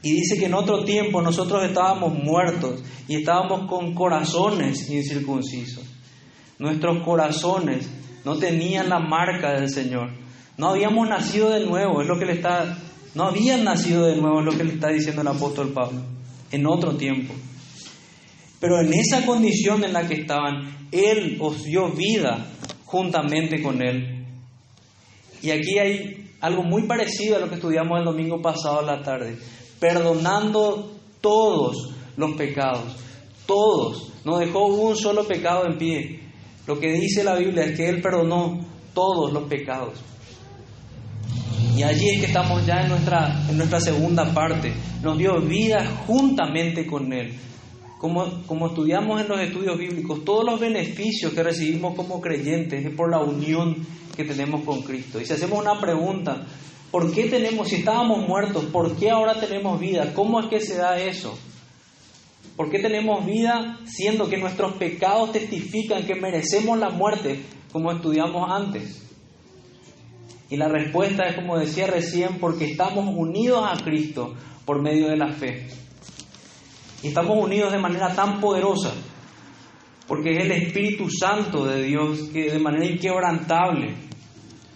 Y 0.03 0.11
dice 0.11 0.37
que 0.37 0.45
en 0.45 0.53
otro 0.53 0.85
tiempo 0.85 1.23
nosotros 1.23 1.63
estábamos 1.63 2.13
muertos 2.13 2.83
y 3.07 3.15
estábamos 3.15 3.67
con 3.67 3.95
corazones 3.95 4.87
incircuncisos. 4.91 5.83
Nuestros 6.59 7.03
corazones 7.03 7.89
no 8.23 8.37
tenían 8.37 8.89
la 8.89 8.99
marca 8.99 9.59
del 9.59 9.71
Señor. 9.71 10.11
No 10.55 10.69
habíamos 10.69 11.09
nacido 11.09 11.49
de 11.49 11.65
nuevo, 11.65 11.99
es 12.03 12.07
lo 12.07 12.19
que 12.19 12.27
le 12.27 12.33
está, 12.33 12.77
no 13.15 13.23
habían 13.23 13.63
nacido 13.63 14.05
de 14.05 14.17
nuevo, 14.17 14.41
es 14.41 14.45
lo 14.45 14.55
que 14.55 14.65
le 14.65 14.73
está 14.73 14.89
diciendo 14.89 15.23
el 15.23 15.29
apóstol 15.29 15.73
Pablo, 15.73 16.03
en 16.51 16.67
otro 16.67 16.95
tiempo. 16.95 17.33
Pero 18.59 18.81
en 18.81 18.93
esa 18.93 19.25
condición 19.25 19.83
en 19.83 19.93
la 19.93 20.07
que 20.07 20.21
estaban, 20.21 20.89
Él 20.91 21.39
os 21.41 21.63
dio 21.63 21.89
vida 21.89 22.51
juntamente 22.95 23.61
con 23.61 23.81
Él. 23.81 24.25
Y 25.41 25.51
aquí 25.51 25.77
hay 25.77 26.31
algo 26.39 26.63
muy 26.63 26.83
parecido 26.83 27.35
a 27.35 27.39
lo 27.39 27.49
que 27.49 27.55
estudiamos 27.55 27.99
el 27.99 28.05
domingo 28.05 28.41
pasado 28.41 28.79
a 28.79 28.83
la 28.83 29.01
tarde, 29.01 29.37
perdonando 29.81 30.93
todos 31.19 31.93
los 32.15 32.37
pecados, 32.37 32.95
todos, 33.45 34.13
no 34.23 34.37
dejó 34.37 34.67
un 34.67 34.95
solo 34.95 35.27
pecado 35.27 35.65
en 35.65 35.77
pie. 35.77 36.21
Lo 36.67 36.79
que 36.79 36.93
dice 36.93 37.25
la 37.25 37.35
Biblia 37.35 37.65
es 37.65 37.75
que 37.75 37.89
Él 37.89 38.01
perdonó 38.01 38.65
todos 38.93 39.33
los 39.33 39.43
pecados. 39.43 39.99
Y 41.75 41.83
allí 41.83 42.11
es 42.11 42.21
que 42.21 42.27
estamos 42.27 42.65
ya 42.65 42.83
en 42.83 42.89
nuestra, 42.89 43.45
en 43.49 43.57
nuestra 43.57 43.81
segunda 43.81 44.33
parte. 44.33 44.73
Nos 45.03 45.17
dio 45.17 45.41
vida 45.41 45.85
juntamente 46.07 46.87
con 46.87 47.11
Él. 47.11 47.33
Como, 47.99 48.43
como 48.45 48.67
estudiamos 48.67 49.21
en 49.21 49.27
los 49.27 49.39
estudios 49.39 49.77
bíblicos, 49.77 50.25
todos 50.25 50.43
los 50.43 50.59
beneficios 50.59 51.33
que 51.33 51.43
recibimos 51.43 51.95
como 51.95 52.21
creyentes 52.21 52.85
es 52.85 52.93
por 52.93 53.09
la 53.09 53.19
unión 53.19 53.85
que 54.15 54.23
tenemos 54.25 54.63
con 54.63 54.81
Cristo. 54.81 55.19
Y 55.19 55.25
si 55.25 55.33
hacemos 55.33 55.59
una 55.59 55.79
pregunta, 55.79 56.45
¿por 56.91 57.11
qué 57.13 57.25
tenemos, 57.25 57.69
si 57.69 57.77
estábamos 57.77 58.27
muertos, 58.27 58.65
por 58.65 58.95
qué 58.95 59.09
ahora 59.09 59.39
tenemos 59.39 59.79
vida? 59.79 60.13
¿Cómo 60.13 60.39
es 60.39 60.47
que 60.47 60.59
se 60.59 60.77
da 60.77 60.99
eso? 60.99 61.37
¿Por 62.55 62.69
qué 62.69 62.79
tenemos 62.79 63.25
vida 63.25 63.79
siendo 63.85 64.29
que 64.29 64.37
nuestros 64.37 64.73
pecados 64.73 65.31
testifican 65.33 66.05
que 66.05 66.15
merecemos 66.15 66.77
la 66.79 66.89
muerte, 66.89 67.41
como 67.71 67.91
estudiamos 67.91 68.49
antes? 68.49 69.01
Y 70.49 70.57
la 70.57 70.69
respuesta 70.69 71.27
es, 71.27 71.35
como 71.35 71.57
decía 71.57 71.87
recién, 71.87 72.39
porque 72.39 72.65
estamos 72.65 73.13
unidos 73.13 73.65
a 73.67 73.83
Cristo 73.83 74.35
por 74.65 74.81
medio 74.81 75.07
de 75.07 75.17
la 75.17 75.33
fe. 75.33 75.67
Y 77.05 77.09
estamos 77.09 77.37
unidos 77.37 77.71
de 77.71 77.77
manera 77.77 78.15
tan 78.15 78.39
poderosa, 78.41 78.91
porque 80.07 80.31
es 80.31 80.45
el 80.45 80.51
Espíritu 80.51 81.07
Santo 81.07 81.63
de 81.63 81.83
Dios 81.83 82.29
que 82.33 82.49
de 82.49 82.57
manera 82.57 82.85
inquebrantable 82.85 83.93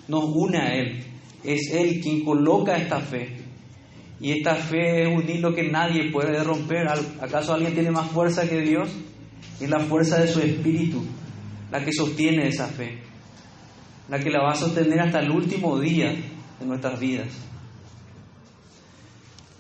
nos 0.08 0.26
une 0.26 0.60
a 0.60 0.76
Él. 0.76 1.04
Es 1.44 1.74
Él 1.74 2.00
quien 2.00 2.24
coloca 2.24 2.78
esta 2.78 3.00
fe. 3.00 3.38
Y 4.22 4.34
esta 4.34 4.54
fe 4.54 5.04
es 5.04 5.08
un 5.08 5.28
hilo 5.28 5.56
que 5.56 5.64
nadie 5.64 6.12
puede 6.12 6.44
romper. 6.44 6.88
¿Acaso 7.20 7.56
alguien 7.56 7.74
tiene 7.74 7.90
más 7.90 8.12
fuerza 8.12 8.48
que 8.48 8.62
Dios? 8.62 8.90
Es 9.60 9.70
la 9.70 9.80
fuerza 9.80 10.20
de 10.20 10.28
su 10.28 10.40
Espíritu 10.40 11.04
la 11.72 11.84
que 11.84 11.92
sostiene 11.92 12.48
esa 12.48 12.68
fe 12.68 13.10
la 14.10 14.20
que 14.20 14.30
la 14.30 14.42
va 14.42 14.52
a 14.52 14.56
sostener 14.56 15.00
hasta 15.00 15.20
el 15.20 15.32
último 15.32 15.80
día 15.80 16.12
de 16.60 16.66
nuestras 16.66 17.00
vidas. 17.00 17.28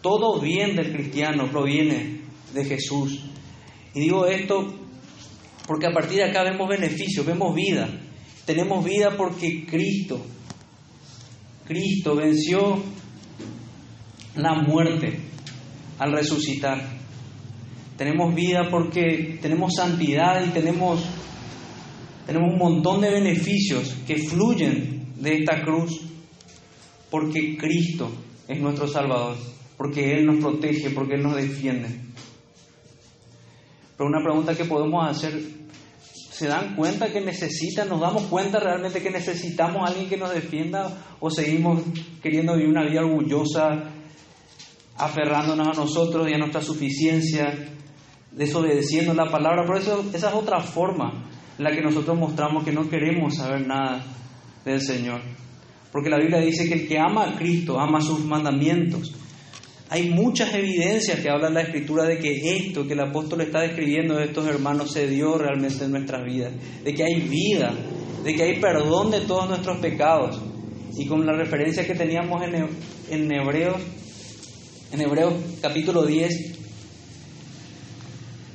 Todo 0.02 0.42
bien 0.42 0.76
del 0.76 0.92
cristiano 0.92 1.48
proviene 1.52 2.19
de 2.54 2.66
Jesús. 2.66 3.26
Y 3.94 4.02
digo 4.02 4.26
esto 4.26 4.74
porque 5.68 5.88
a 5.88 5.92
partir 5.92 6.18
de 6.18 6.26
acá 6.26 6.44
vemos 6.44 6.68
beneficios, 6.68 7.26
vemos 7.26 7.54
vida. 7.56 7.90
Tenemos 8.46 8.84
vida 8.84 9.16
porque 9.16 9.66
Cristo, 9.66 10.20
Cristo 11.66 12.16
venció 12.16 12.82
la 14.36 14.54
muerte 14.56 15.20
al 16.00 16.12
resucitar. 16.14 17.00
Tenemos 17.98 18.34
vida 18.34 18.70
porque 18.72 19.38
tenemos 19.42 19.74
santidad 19.76 20.44
y 20.46 20.50
tenemos 20.50 21.04
Tenemos 22.30 22.54
un 22.54 22.60
montón 22.60 23.02
de 23.02 23.10
beneficios 23.10 23.96
que 24.06 24.18
fluyen 24.18 25.14
de 25.16 25.38
esta 25.38 25.64
cruz 25.64 26.00
porque 27.10 27.58
Cristo 27.58 28.12
es 28.48 28.60
nuestro 28.60 28.88
Salvador, 28.88 29.36
porque 29.76 30.14
Él 30.14 30.28
nos 30.28 30.38
protege, 30.38 30.92
porque 30.92 31.16
Él 31.16 31.24
nos 31.24 31.36
defiende. 31.36 31.90
Pero 34.00 34.12
una 34.12 34.24
pregunta 34.24 34.56
que 34.56 34.64
podemos 34.64 35.06
hacer, 35.06 35.38
¿se 36.32 36.48
dan 36.48 36.74
cuenta 36.78 37.12
que 37.12 37.20
necesitan, 37.20 37.90
nos 37.90 38.00
damos 38.00 38.28
cuenta 38.28 38.58
realmente 38.58 39.02
que 39.02 39.10
necesitamos 39.10 39.82
a 39.84 39.92
alguien 39.92 40.08
que 40.08 40.16
nos 40.16 40.34
defienda 40.34 41.18
o 41.20 41.30
seguimos 41.30 41.82
queriendo 42.24 42.54
vivir 42.54 42.70
una 42.70 42.86
vida 42.86 43.02
orgullosa, 43.02 43.92
aferrándonos 44.96 45.68
a 45.68 45.82
nosotros 45.82 46.30
y 46.30 46.34
a 46.34 46.38
nuestra 46.38 46.62
suficiencia, 46.62 47.54
desobedeciendo 48.32 49.14
la 49.14 49.30
palabra? 49.30 49.66
Por 49.66 49.76
eso 49.76 50.06
esa 50.14 50.30
es 50.30 50.34
otra 50.34 50.62
forma 50.62 51.26
en 51.58 51.64
la 51.66 51.72
que 51.72 51.82
nosotros 51.82 52.18
mostramos 52.18 52.64
que 52.64 52.72
no 52.72 52.90
queremos 52.90 53.36
saber 53.36 53.68
nada 53.68 54.02
del 54.64 54.80
Señor. 54.80 55.20
Porque 55.92 56.10
la 56.10 56.20
Biblia 56.20 56.40
dice 56.40 56.70
que 56.70 56.76
el 56.76 56.88
que 56.88 56.98
ama 56.98 57.32
a 57.32 57.36
Cristo 57.36 57.78
ama 57.78 58.00
sus 58.00 58.24
mandamientos. 58.24 59.14
Hay 59.92 60.12
muchas 60.12 60.54
evidencias 60.54 61.20
que 61.20 61.30
hablan 61.30 61.56
la 61.56 61.62
Escritura 61.62 62.04
de 62.04 62.20
que 62.20 62.58
esto 62.58 62.86
que 62.86 62.94
el 62.94 63.00
apóstol 63.00 63.42
está 63.42 63.62
describiendo 63.62 64.18
de 64.18 64.26
estos 64.26 64.46
hermanos 64.48 64.94
se 64.94 65.08
dio 65.08 65.36
realmente 65.36 65.84
en 65.84 65.92
nuestras 65.92 66.24
vidas, 66.24 66.54
de 66.84 66.94
que 66.94 67.04
hay 67.04 67.22
vida, 67.22 67.74
de 68.24 68.36
que 68.36 68.44
hay 68.44 68.60
perdón 68.60 69.10
de 69.10 69.22
todos 69.22 69.50
nuestros 69.50 69.80
pecados. 69.80 70.40
Y 70.96 71.08
con 71.08 71.26
la 71.26 71.34
referencia 71.34 71.88
que 71.88 71.96
teníamos 71.96 72.40
en, 72.44 73.32
Hebreos, 73.32 73.82
en 74.92 75.02
Hebreos 75.02 75.34
capítulo 75.60 76.06
10, 76.06 76.60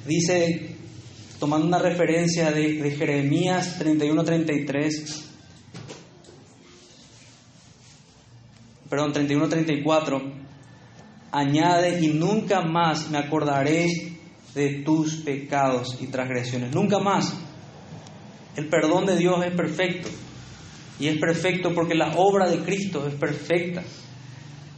dice, 0.07 0.77
tomando 1.41 1.67
una 1.67 1.81
referencia 1.81 2.53
de, 2.53 2.75
de 2.81 2.91
Jeremías 2.93 3.81
31-33, 3.81 5.23
perdón, 8.89 9.13
31-34, 9.13 10.44
añade, 11.35 12.01
y 12.01 12.09
nunca 12.09 12.63
más 12.63 13.11
me 13.11 13.19
acordaré 13.19 13.89
de 14.55 14.83
tus 14.85 15.17
pecados 15.17 15.99
y 16.01 16.07
transgresiones. 16.07 16.73
Nunca 16.73 17.01
más. 17.01 17.35
El 18.57 18.69
perdón 18.69 19.07
de 19.07 19.17
Dios 19.17 19.45
es 19.45 19.53
perfecto. 19.53 20.09
Y 21.01 21.09
es 21.09 21.19
perfecto 21.19 21.75
porque 21.75 21.95
la 21.95 22.13
obra 22.17 22.49
de 22.49 22.59
Cristo 22.59 23.07
es 23.09 23.15
perfecta. 23.15 23.83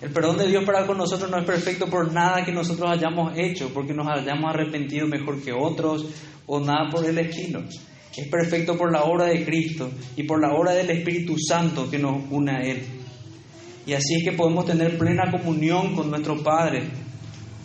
El 0.00 0.10
perdón 0.10 0.38
de 0.38 0.46
Dios 0.46 0.64
para 0.64 0.86
con 0.86 0.96
nosotros 0.96 1.30
no 1.30 1.38
es 1.38 1.44
perfecto 1.44 1.86
por 1.86 2.12
nada 2.12 2.44
que 2.44 2.52
nosotros 2.52 2.90
hayamos 2.90 3.36
hecho, 3.36 3.70
porque 3.74 3.92
nos 3.92 4.06
hayamos 4.08 4.50
arrepentido 4.50 5.06
mejor 5.06 5.42
que 5.42 5.52
otros 5.52 6.06
o 6.46 6.60
nada 6.60 6.88
por 6.90 7.04
el 7.04 7.18
estilo. 7.18 7.64
Es 8.16 8.28
perfecto 8.28 8.78
por 8.78 8.90
la 8.90 9.04
obra 9.04 9.26
de 9.26 9.44
Cristo 9.44 9.90
y 10.16 10.22
por 10.22 10.40
la 10.40 10.54
obra 10.54 10.72
del 10.72 10.88
Espíritu 10.88 11.36
Santo 11.38 11.90
que 11.90 11.98
nos 11.98 12.16
une 12.30 12.52
a 12.52 12.60
Él. 12.60 12.82
Y 13.86 13.92
así 13.92 14.16
es 14.16 14.24
que 14.24 14.32
podemos 14.32 14.66
tener 14.66 14.98
plena 14.98 15.30
comunión 15.30 15.94
con 15.94 16.10
nuestro 16.10 16.42
Padre 16.42 16.88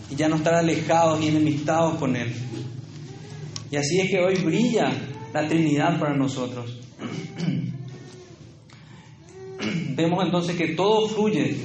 y 0.10 0.16
ya 0.16 0.30
no 0.30 0.36
estar 0.36 0.54
alejados 0.54 1.20
ni 1.20 1.30
enemistados 1.30 1.98
con 1.98 2.16
Él. 2.16 2.32
Y 3.72 3.76
así 3.76 4.00
es 4.00 4.12
que 4.12 4.20
hoy 4.20 4.36
brilla 4.36 4.92
la 5.34 5.48
Trinidad 5.48 6.00
para 6.00 6.16
nosotros. 6.16 6.80
Vemos 9.96 10.24
entonces 10.24 10.56
que 10.56 10.76
todo 10.76 11.08
fluye 11.08 11.58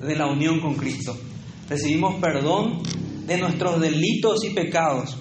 de 0.00 0.16
la 0.16 0.26
unión 0.26 0.60
con 0.60 0.74
Cristo. 0.74 1.14
Recibimos 1.68 2.14
perdón 2.14 2.82
de 3.26 3.36
nuestros 3.36 3.78
delitos 3.78 4.42
y 4.44 4.54
pecados. 4.54 5.18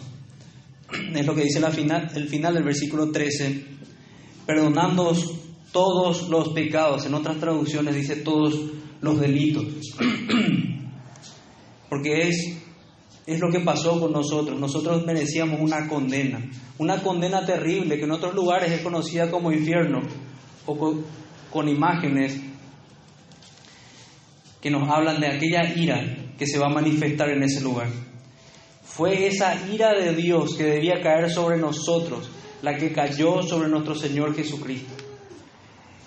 Es 1.13 1.25
lo 1.25 1.35
que 1.35 1.43
dice 1.43 1.59
el 1.59 2.29
final 2.29 2.53
del 2.53 2.63
versículo 2.63 3.11
13. 3.11 3.65
Perdonándoos 4.45 5.46
todos 5.71 6.29
los 6.29 6.49
pecados. 6.49 7.05
En 7.05 7.13
otras 7.13 7.37
traducciones 7.37 7.95
dice 7.95 8.17
todos 8.17 8.59
los 9.01 9.19
delitos. 9.19 9.65
Porque 11.89 12.27
es, 12.27 12.57
es 13.25 13.39
lo 13.39 13.49
que 13.49 13.61
pasó 13.61 13.99
con 13.99 14.11
nosotros. 14.11 14.59
Nosotros 14.59 15.05
merecíamos 15.05 15.59
una 15.59 15.87
condena. 15.87 16.43
Una 16.77 17.01
condena 17.01 17.45
terrible 17.45 17.97
que 17.97 18.03
en 18.05 18.11
otros 18.11 18.35
lugares 18.35 18.71
es 18.71 18.81
conocida 18.81 19.31
como 19.31 19.51
infierno 19.51 20.01
o 20.65 20.77
con, 20.77 21.05
con 21.51 21.67
imágenes 21.69 22.39
que 24.61 24.69
nos 24.69 24.89
hablan 24.89 25.19
de 25.19 25.27
aquella 25.27 25.73
ira 25.75 26.33
que 26.37 26.45
se 26.45 26.59
va 26.59 26.67
a 26.67 26.73
manifestar 26.73 27.29
en 27.29 27.43
ese 27.43 27.61
lugar. 27.61 27.89
Fue 28.83 29.27
esa 29.27 29.55
ira 29.71 29.93
de 29.93 30.13
Dios 30.15 30.55
que 30.55 30.63
debía 30.63 31.01
caer 31.01 31.29
sobre 31.29 31.57
nosotros, 31.57 32.29
la 32.61 32.75
que 32.75 32.91
cayó 32.91 33.41
sobre 33.43 33.69
nuestro 33.69 33.95
Señor 33.95 34.35
Jesucristo. 34.35 35.06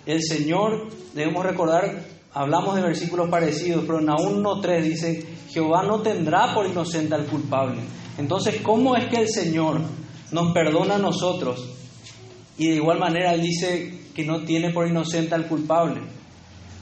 El 0.06 0.22
Señor, 0.22 0.88
debemos 1.14 1.44
recordar, 1.44 2.04
hablamos 2.32 2.76
de 2.76 2.82
versículos 2.82 3.28
parecidos, 3.28 3.84
pero 3.86 4.00
en 4.00 4.08
aún 4.08 4.42
1.3 4.42 4.82
dice, 4.82 5.26
Jehová 5.50 5.82
no 5.82 6.00
tendrá 6.00 6.54
por 6.54 6.66
inocente 6.66 7.14
al 7.14 7.26
culpable. 7.26 7.80
Entonces, 8.18 8.60
¿cómo 8.62 8.96
es 8.96 9.08
que 9.08 9.16
el 9.16 9.28
Señor 9.28 9.80
nos 10.32 10.52
perdona 10.52 10.96
a 10.96 10.98
nosotros? 10.98 11.68
Y 12.58 12.68
de 12.68 12.76
igual 12.76 12.98
manera 12.98 13.34
Él 13.34 13.42
dice 13.42 14.00
que 14.14 14.24
no 14.24 14.44
tiene 14.44 14.70
por 14.70 14.86
inocente 14.86 15.34
al 15.34 15.48
culpable. 15.48 16.02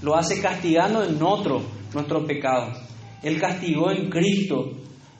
Lo 0.02 0.16
hace 0.16 0.40
castigando 0.40 1.04
en 1.04 1.22
otro 1.22 1.62
nuestro 1.94 2.24
pecado. 2.26 2.72
Él 3.22 3.40
castigó 3.40 3.90
en 3.90 4.11
Cristo 4.11 4.72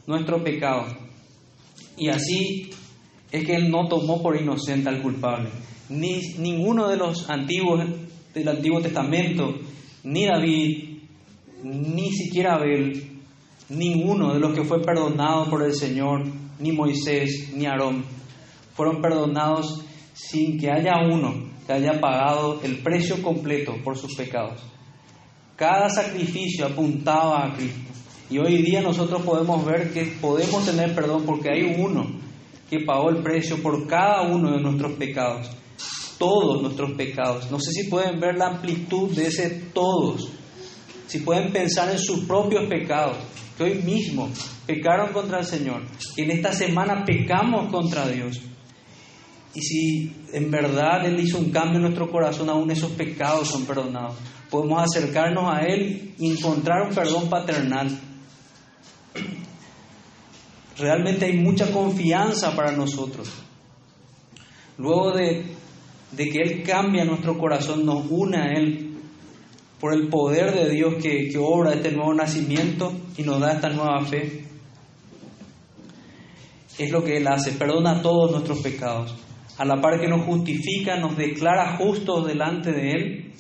nuestro 0.07 0.43
pecado. 0.43 0.87
Y 1.97 2.09
así 2.09 2.71
es 3.31 3.45
que 3.45 3.55
Él 3.55 3.71
no 3.71 3.89
tomó 3.89 4.23
por 4.23 4.37
inocente 4.37 4.89
al 4.89 5.03
culpable. 5.03 5.51
Ni 5.89 6.21
ninguno 6.39 6.89
de 6.89 6.97
los 6.97 7.29
antiguos 7.31 7.85
del 8.35 8.49
Antiguo 8.49 8.81
Testamento, 8.81 9.55
ni 10.05 10.27
David, 10.27 10.99
ni 11.63 12.11
siquiera 12.11 12.55
Abel, 12.55 13.23
ninguno 13.69 14.35
de 14.35 14.41
los 14.41 14.55
que 14.55 14.65
fue 14.65 14.83
perdonado 14.83 15.49
por 15.51 15.63
el 15.63 15.75
Señor, 15.75 16.25
ni 16.59 16.73
Moisés, 16.73 17.53
ni 17.55 17.67
Aarón, 17.67 18.05
fueron 18.75 19.01
perdonados 19.01 19.85
sin 20.15 20.59
que 20.59 20.71
haya 20.71 20.95
uno 21.11 21.49
que 21.69 21.75
haya 21.75 22.01
pagado 22.01 22.63
el 22.63 22.79
precio 22.79 23.23
completo 23.23 23.75
por 23.85 23.99
sus 23.99 24.17
pecados. 24.17 24.63
Cada 25.55 25.91
sacrificio 25.91 26.65
apuntaba 26.65 27.45
a 27.45 27.55
Cristo. 27.55 27.93
Y 28.31 28.39
hoy 28.39 28.63
día 28.63 28.81
nosotros 28.81 29.21
podemos 29.21 29.67
ver 29.67 29.93
que 29.93 30.05
podemos 30.19 30.65
tener 30.65 30.95
perdón 30.95 31.25
porque 31.27 31.51
hay 31.51 31.77
uno 31.79 32.07
que 32.71 32.81
pagó 32.87 33.11
el 33.11 33.23
precio 33.23 33.63
por 33.63 33.87
cada 33.87 34.23
uno 34.23 34.53
de 34.53 34.63
nuestros 34.63 34.93
pecados. 34.93 35.51
Todos 36.19 36.63
nuestros 36.63 36.93
pecados. 36.93 37.51
No 37.51 37.59
sé 37.61 37.73
si 37.73 37.89
pueden 37.89 38.19
ver 38.19 38.37
la 38.37 38.49
amplitud 38.49 39.11
de 39.15 39.27
ese 39.27 39.49
todos. 39.73 40.29
Si 41.07 41.21
pueden 41.21 41.53
pensar 41.53 41.91
en 41.91 41.99
sus 41.99 42.25
propios 42.25 42.69
pecados. 42.69 43.17
Que 43.57 43.65
hoy 43.65 43.75
mismo 43.83 44.29
pecaron 44.67 45.13
contra 45.13 45.39
el 45.39 45.47
Señor. 45.47 45.83
Que 46.17 46.25
en 46.25 46.33
esta 46.33 46.53
semana 46.53 47.05
pecamos 47.05 47.71
contra 47.71 48.09
Dios. 48.09 48.41
Y 49.55 49.61
si 49.61 50.13
en 50.33 50.51
verdad 50.51 51.07
Él 51.07 51.19
hizo 51.21 51.39
un 51.39 51.51
cambio 51.51 51.77
en 51.77 51.83
nuestro 51.83 52.11
corazón, 52.11 52.49
aún 52.49 52.71
esos 52.71 52.93
pecados 52.93 53.49
son 53.49 53.65
perdonados. 53.65 54.15
Podemos 54.51 54.83
acercarnos 54.83 55.53
a 55.53 55.61
Él 55.61 56.15
y 56.19 56.31
encontrar 56.31 56.89
un 56.89 56.95
perdón 56.95 57.29
paternal. 57.29 57.89
Realmente 60.79 61.27
hay 61.27 61.37
mucha 61.39 61.73
confianza 61.73 62.55
para 62.55 62.73
nosotros. 62.73 63.29
Luego 64.77 65.13
de, 65.13 65.45
de 66.13 66.29
que 66.31 66.39
Él 66.41 66.63
cambia 66.63 67.05
nuestro 67.05 67.39
corazón, 67.39 67.85
nos 67.85 68.07
une 68.11 68.37
a 68.37 68.53
Él 68.53 68.89
por 69.81 69.95
el 69.95 70.09
poder 70.09 70.55
de 70.55 70.71
Dios 70.71 70.95
que, 71.01 71.29
que 71.29 71.39
obra 71.39 71.75
este 71.75 71.93
nuevo 71.93 72.15
nacimiento 72.15 72.93
y 73.17 73.23
nos 73.23 73.41
da 73.41 73.53
esta 73.53 73.69
nueva 73.69 74.05
fe. 74.05 74.45
Es 76.79 76.91
lo 76.91 77.03
que 77.05 77.17
Él 77.17 77.27
hace, 77.29 77.53
perdona 77.53 78.03
todos 78.03 78.31
nuestros 78.31 78.61
pecados. 78.61 79.15
A 79.57 79.65
la 79.65 79.81
par 79.81 80.01
que 80.01 80.09
nos 80.09 80.25
justifica, 80.25 80.97
nos 80.99 81.17
declara 81.17 81.77
justos 81.77 82.27
delante 82.27 82.73
de 82.73 82.91
Él, 82.93 83.33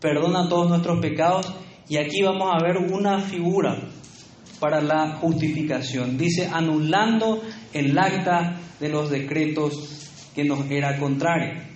perdona 0.00 0.48
todos 0.48 0.68
nuestros 0.68 1.00
pecados. 1.00 1.52
Y 1.88 1.96
aquí 1.96 2.22
vamos 2.22 2.50
a 2.52 2.62
ver 2.62 2.76
una 2.76 3.18
figura 3.18 3.76
para 4.60 4.80
la 4.80 5.16
justificación. 5.16 6.16
Dice, 6.16 6.48
anulando 6.52 7.42
el 7.72 7.98
acta 7.98 8.60
de 8.78 8.88
los 8.88 9.10
decretos 9.10 10.08
que 10.34 10.44
nos 10.44 10.70
era 10.70 10.98
contrario. 10.98 11.69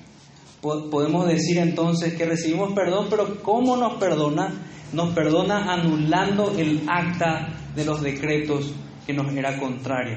Podemos 0.65 1.29
decir 1.29 1.59
entonces 1.59 2.15
que 2.15 2.25
recibimos 2.25 2.73
perdón, 2.73 3.09
pero 3.11 3.43
¿cómo 3.43 3.77
nos 3.77 3.99
perdona? 3.99 4.51
Nos 4.95 5.13
perdona 5.13 5.71
anulando 5.71 6.55
el 6.57 6.83
acta 6.89 7.49
de 7.77 7.85
los 7.85 8.01
decretos 8.01 8.73
que 9.07 9.13
nos 9.13 9.31
era 9.35 9.59
contrario. 9.59 10.17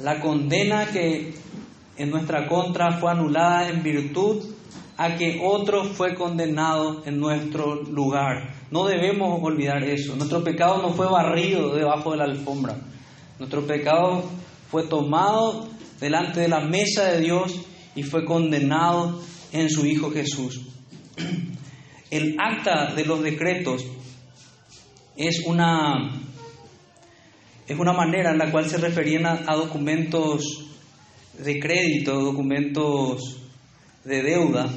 La 0.00 0.18
condena 0.20 0.86
que 0.86 1.34
en 1.96 2.10
nuestra 2.10 2.48
contra 2.48 2.98
fue 2.98 3.12
anulada 3.12 3.68
en 3.68 3.84
virtud 3.84 4.42
a 4.96 5.14
que 5.16 5.40
otro 5.40 5.84
fue 5.84 6.16
condenado 6.16 7.02
en 7.06 7.20
nuestro 7.20 7.82
lugar. 7.84 8.54
No 8.72 8.86
debemos 8.86 9.40
olvidar 9.40 9.84
eso. 9.84 10.16
Nuestro 10.16 10.42
pecado 10.42 10.82
no 10.82 10.90
fue 10.90 11.06
barrido 11.06 11.76
debajo 11.76 12.10
de 12.10 12.16
la 12.16 12.24
alfombra. 12.24 12.76
Nuestro 13.38 13.64
pecado 13.66 14.24
fue 14.68 14.88
tomado 14.88 15.68
delante 16.00 16.40
de 16.40 16.48
la 16.48 16.60
mesa 16.60 17.04
de 17.04 17.20
Dios 17.20 17.66
y 17.94 18.02
fue 18.02 18.24
condenado 18.24 19.20
en 19.52 19.70
su 19.70 19.86
Hijo 19.86 20.10
Jesús. 20.10 20.60
El 22.10 22.36
acta 22.38 22.94
de 22.94 23.04
los 23.04 23.22
decretos 23.22 23.84
es 25.16 25.44
una, 25.46 26.10
es 27.66 27.78
una 27.78 27.92
manera 27.92 28.32
en 28.32 28.38
la 28.38 28.50
cual 28.50 28.68
se 28.68 28.78
referían 28.78 29.26
a, 29.26 29.54
documentos 29.54 30.66
de 31.38 31.58
crédito, 31.60 32.20
documentos 32.20 33.40
de 34.04 34.22
deuda. 34.22 34.68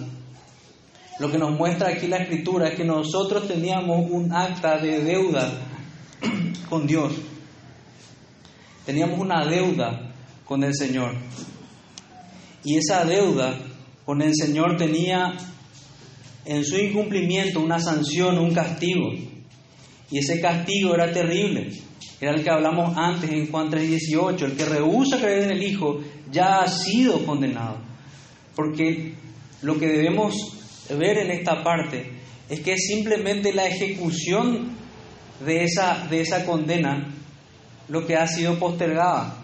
Lo 1.19 1.31
que 1.31 1.37
nos 1.37 1.51
muestra 1.51 1.89
aquí 1.89 2.07
la 2.07 2.17
escritura 2.17 2.69
es 2.69 2.75
que 2.75 2.83
nosotros 2.83 3.47
teníamos 3.47 4.09
un 4.11 4.33
acta 4.33 4.77
de 4.77 5.03
deuda 5.03 5.49
con 6.69 6.85
Dios. 6.85 7.13
Teníamos 8.85 9.19
una 9.19 9.45
deuda 9.45 10.13
con 10.45 10.63
el 10.63 10.75
Señor. 10.75 11.15
Y 12.65 12.77
esa 12.77 13.05
deuda 13.05 13.57
con 14.05 14.21
el 14.21 14.33
Señor 14.35 14.75
tenía 14.75 15.37
en 16.45 16.65
su 16.65 16.77
incumplimiento 16.77 17.59
una 17.59 17.79
sanción, 17.79 18.39
un 18.39 18.53
castigo. 18.53 19.11
Y 20.11 20.17
ese 20.17 20.41
castigo 20.41 20.95
era 20.95 21.11
terrible. 21.11 21.69
Era 22.19 22.33
el 22.33 22.43
que 22.43 22.49
hablamos 22.49 22.97
antes 22.97 23.29
en 23.31 23.51
Juan 23.51 23.69
3:18. 23.69 24.45
El 24.45 24.57
que 24.57 24.65
rehúsa 24.65 25.19
creer 25.19 25.43
en 25.43 25.51
el 25.51 25.63
Hijo 25.63 26.01
ya 26.31 26.61
ha 26.61 26.67
sido 26.67 27.23
condenado. 27.25 27.77
Porque 28.55 29.13
lo 29.61 29.77
que 29.77 29.87
debemos 29.87 30.35
ver 30.89 31.17
en 31.19 31.31
esta 31.31 31.63
parte 31.63 32.11
es 32.49 32.61
que 32.61 32.73
es 32.73 32.87
simplemente 32.87 33.53
la 33.53 33.67
ejecución 33.67 34.69
de 35.45 35.63
esa, 35.63 36.07
de 36.09 36.21
esa 36.21 36.45
condena 36.45 37.13
lo 37.89 38.05
que 38.05 38.15
ha 38.15 38.27
sido 38.27 38.57
postergada. 38.57 39.37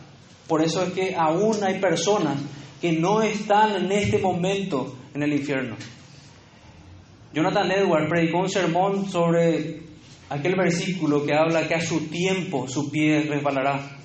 Por 0.48 0.64
eso 0.64 0.84
es 0.84 0.94
que 0.94 1.16
aún 1.16 1.64
hay 1.64 1.80
personas 1.80 2.38
que 2.82 2.94
no 2.94 3.22
están 3.22 3.76
en 3.76 3.92
este 3.92 4.18
momento 4.18 4.98
en 5.14 5.22
el 5.22 5.34
infierno. 5.34 5.76
Jonathan 7.34 7.72
Edwards 7.72 8.10
predicó 8.10 8.40
un 8.40 8.50
sermón 8.50 9.10
sobre 9.10 9.84
aquel 10.30 10.56
versículo 10.56 11.26
que 11.26 11.34
habla 11.34 11.68
que 11.68 11.76
a 11.76 11.82
su 11.82 12.08
tiempo 12.08 12.68
su 12.68 12.90
pie 12.90 13.22
resbalará. 13.22 13.98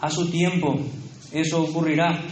A 0.00 0.08
su 0.08 0.30
tiempo 0.30 0.78
eso 1.32 1.62
ocurrirá 1.62 2.22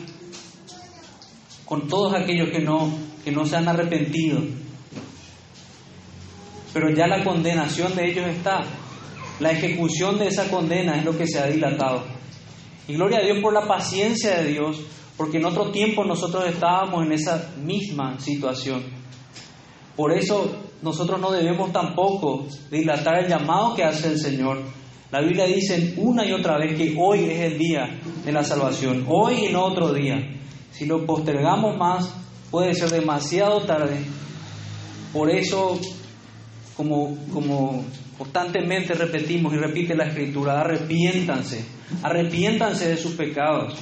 con 1.64 1.88
todos 1.88 2.14
aquellos 2.14 2.50
que 2.50 2.60
no, 2.60 2.90
que 3.24 3.32
no 3.32 3.44
se 3.44 3.56
han 3.56 3.68
arrepentido. 3.68 4.40
Pero 6.72 6.94
ya 6.94 7.06
la 7.06 7.24
condenación 7.24 7.94
de 7.96 8.10
ellos 8.10 8.26
está. 8.28 8.60
La 9.40 9.50
ejecución 9.50 10.18
de 10.18 10.28
esa 10.28 10.48
condena 10.48 10.98
es 10.98 11.04
lo 11.04 11.16
que 11.16 11.26
se 11.26 11.40
ha 11.40 11.46
dilatado. 11.46 12.04
Y 12.88 12.94
gloria 12.94 13.18
a 13.18 13.22
Dios 13.22 13.38
por 13.40 13.52
la 13.52 13.66
paciencia 13.66 14.38
de 14.38 14.48
Dios, 14.48 14.80
porque 15.16 15.38
en 15.38 15.46
otro 15.46 15.70
tiempo 15.70 16.04
nosotros 16.04 16.44
estábamos 16.46 17.06
en 17.06 17.12
esa 17.12 17.52
misma 17.62 18.18
situación. 18.18 18.82
Por 19.96 20.12
eso 20.12 20.56
nosotros 20.82 21.20
no 21.20 21.30
debemos 21.30 21.72
tampoco 21.72 22.46
dilatar 22.70 23.20
el 23.20 23.28
llamado 23.28 23.74
que 23.74 23.84
hace 23.84 24.08
el 24.08 24.18
Señor. 24.18 24.58
La 25.10 25.20
Biblia 25.20 25.46
dice 25.46 25.94
una 25.96 26.26
y 26.26 26.32
otra 26.32 26.58
vez 26.58 26.76
que 26.76 26.96
hoy 26.98 27.20
es 27.30 27.40
el 27.40 27.58
día 27.58 28.00
de 28.24 28.32
la 28.32 28.42
salvación, 28.42 29.06
hoy 29.08 29.46
y 29.46 29.52
no 29.52 29.64
otro 29.64 29.92
día. 29.92 30.16
Si 30.72 30.86
lo 30.86 31.06
postergamos 31.06 31.76
más, 31.78 32.12
puede 32.50 32.74
ser 32.74 32.90
demasiado 32.90 33.60
tarde. 33.60 34.04
Por 35.12 35.30
eso, 35.30 35.78
como, 36.76 37.16
como 37.32 37.84
constantemente 38.18 38.94
repetimos 38.94 39.52
y 39.54 39.56
repite 39.56 39.94
la 39.94 40.06
Escritura, 40.06 40.60
arrepiéntanse, 40.60 41.64
arrepiéntanse 42.02 42.88
de 42.88 42.96
sus 42.96 43.12
pecados. 43.12 43.74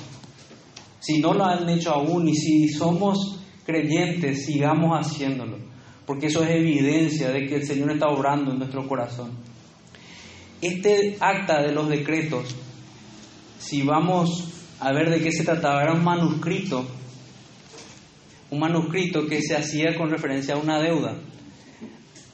Si 1.00 1.18
no 1.18 1.35
lo 1.35 1.44
han 1.44 1.68
hecho 1.68 1.92
aún 1.92 2.28
y 2.28 2.35
si 2.35 2.68
somos 2.68 3.38
creyentes, 3.64 4.46
sigamos 4.46 4.98
haciéndolo, 4.98 5.59
porque 6.07 6.26
eso 6.26 6.42
es 6.44 6.50
evidencia 6.50 7.31
de 7.31 7.46
que 7.46 7.57
el 7.57 7.66
Señor 7.66 7.92
está 7.92 8.09
obrando 8.09 8.52
en 8.52 8.59
nuestro 8.59 8.87
corazón. 8.87 9.31
Este 10.61 11.16
acta 11.18 11.61
de 11.62 11.72
los 11.72 11.88
decretos, 11.88 12.55
si 13.59 13.83
vamos 13.83 14.52
a 14.83 14.92
ver 14.92 15.11
de 15.11 15.20
qué 15.20 15.31
se 15.31 15.44
trataba. 15.44 15.83
Era 15.83 15.92
un 15.92 16.02
manuscrito, 16.02 16.85
un 18.50 18.59
manuscrito 18.59 19.26
que 19.26 19.40
se 19.40 19.57
hacía 19.57 19.96
con 19.96 20.11
referencia 20.11 20.55
a 20.55 20.59
una 20.59 20.81
deuda. 20.81 21.16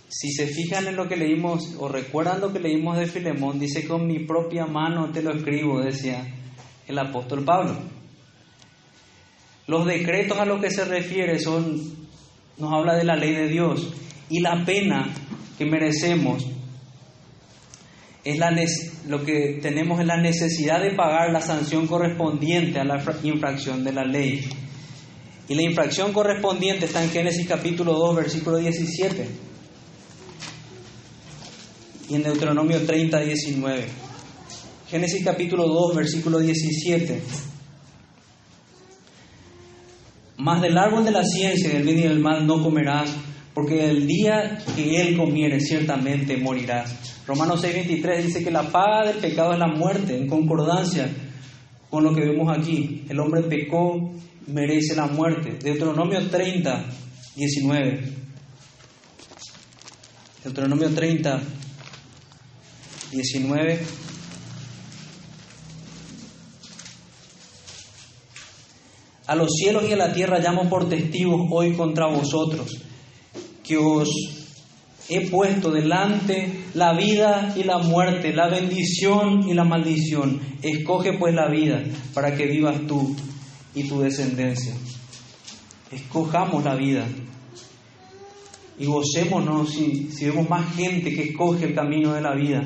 Si 0.08 0.32
se 0.32 0.46
fijan 0.46 0.86
en 0.86 0.96
lo 0.96 1.06
que 1.06 1.16
leímos 1.16 1.76
o 1.78 1.88
recuerdan 1.88 2.40
lo 2.40 2.52
que 2.52 2.60
leímos 2.60 2.96
de 2.98 3.06
Filemón, 3.06 3.58
dice 3.58 3.86
con 3.86 4.06
mi 4.06 4.20
propia 4.20 4.66
mano 4.66 5.10
te 5.12 5.22
lo 5.22 5.34
escribo, 5.34 5.80
decía 5.80 6.26
el 6.86 6.98
apóstol 6.98 7.44
Pablo. 7.44 7.76
Los 9.66 9.84
decretos 9.84 10.38
a 10.38 10.46
los 10.46 10.62
que 10.62 10.70
se 10.70 10.86
refiere 10.86 11.38
son, 11.38 12.08
nos 12.56 12.72
habla 12.72 12.94
de 12.96 13.04
la 13.04 13.16
ley 13.16 13.34
de 13.34 13.48
Dios 13.48 13.92
y 14.30 14.40
la 14.40 14.64
pena 14.64 15.12
que 15.58 15.66
merecemos 15.66 16.46
es 18.24 18.38
la, 18.38 18.50
lo 19.06 19.24
que 19.24 19.58
tenemos 19.60 20.00
es 20.00 20.06
la 20.06 20.20
necesidad 20.20 20.80
de 20.80 20.94
pagar 20.94 21.30
la 21.30 21.42
sanción 21.42 21.86
correspondiente 21.86 22.80
a 22.80 22.84
la 22.84 23.02
infracción 23.22 23.84
de 23.84 23.92
la 23.92 24.04
ley. 24.04 24.48
Y 25.48 25.54
la 25.54 25.62
infracción 25.62 26.12
correspondiente 26.12 26.86
está 26.86 27.02
en 27.02 27.10
Génesis 27.10 27.46
capítulo 27.46 27.92
2, 27.94 28.16
versículo 28.16 28.58
17. 28.58 29.47
Y 32.08 32.14
en 32.14 32.22
Deuteronomio 32.22 32.80
30, 32.86 33.20
19. 33.20 33.84
Génesis 34.88 35.22
capítulo 35.24 35.66
2, 35.68 35.96
versículo 35.96 36.38
17. 36.38 37.20
Más 40.38 40.62
del 40.62 40.78
árbol 40.78 41.04
de 41.04 41.10
la 41.10 41.24
ciencia, 41.24 41.68
del 41.68 41.82
bien 41.82 41.98
y 41.98 42.02
del 42.02 42.20
mal 42.20 42.46
no 42.46 42.62
comerás, 42.62 43.10
porque 43.52 43.90
el 43.90 44.06
día 44.06 44.58
que 44.74 45.00
él 45.00 45.16
comiere 45.16 45.60
ciertamente 45.60 46.38
morirás. 46.38 46.94
Romanos 47.26 47.62
6:23 47.62 48.22
dice 48.22 48.42
que 48.42 48.50
la 48.50 48.62
paga 48.62 49.08
del 49.08 49.18
pecado 49.18 49.52
es 49.52 49.58
la 49.58 49.66
muerte, 49.66 50.16
en 50.16 50.26
concordancia 50.26 51.10
con 51.90 52.04
lo 52.04 52.14
que 52.14 52.22
vemos 52.22 52.56
aquí. 52.56 53.04
El 53.08 53.20
hombre 53.20 53.42
pecó, 53.42 54.14
merece 54.46 54.94
la 54.94 55.06
muerte. 55.06 55.58
Deuteronomio 55.62 56.26
30, 56.28 56.84
19. 57.36 58.12
Deuteronomio 60.44 60.88
30, 60.90 61.42
19. 63.10 63.78
A 69.26 69.34
los 69.34 69.52
cielos 69.52 69.84
y 69.88 69.92
a 69.92 69.96
la 69.96 70.12
tierra 70.12 70.38
llamo 70.38 70.68
por 70.68 70.88
testigos 70.88 71.48
hoy 71.50 71.74
contra 71.74 72.06
vosotros, 72.06 72.80
que 73.62 73.76
os 73.76 74.08
he 75.08 75.28
puesto 75.30 75.70
delante 75.70 76.64
la 76.74 76.94
vida 76.94 77.54
y 77.56 77.64
la 77.64 77.78
muerte, 77.78 78.32
la 78.32 78.48
bendición 78.48 79.48
y 79.48 79.54
la 79.54 79.64
maldición. 79.64 80.40
Escoge 80.62 81.14
pues 81.14 81.34
la 81.34 81.48
vida 81.48 81.82
para 82.14 82.34
que 82.34 82.46
vivas 82.46 82.86
tú 82.86 83.14
y 83.74 83.84
tu 83.84 84.00
descendencia. 84.00 84.74
Escojamos 85.90 86.64
la 86.64 86.74
vida 86.74 87.06
y 88.78 88.86
gocémonos 88.86 89.70
si, 89.70 90.10
si 90.10 90.26
vemos 90.26 90.48
más 90.48 90.74
gente 90.74 91.14
que 91.14 91.30
escoge 91.30 91.66
el 91.66 91.74
camino 91.74 92.12
de 92.12 92.20
la 92.20 92.34
vida 92.34 92.62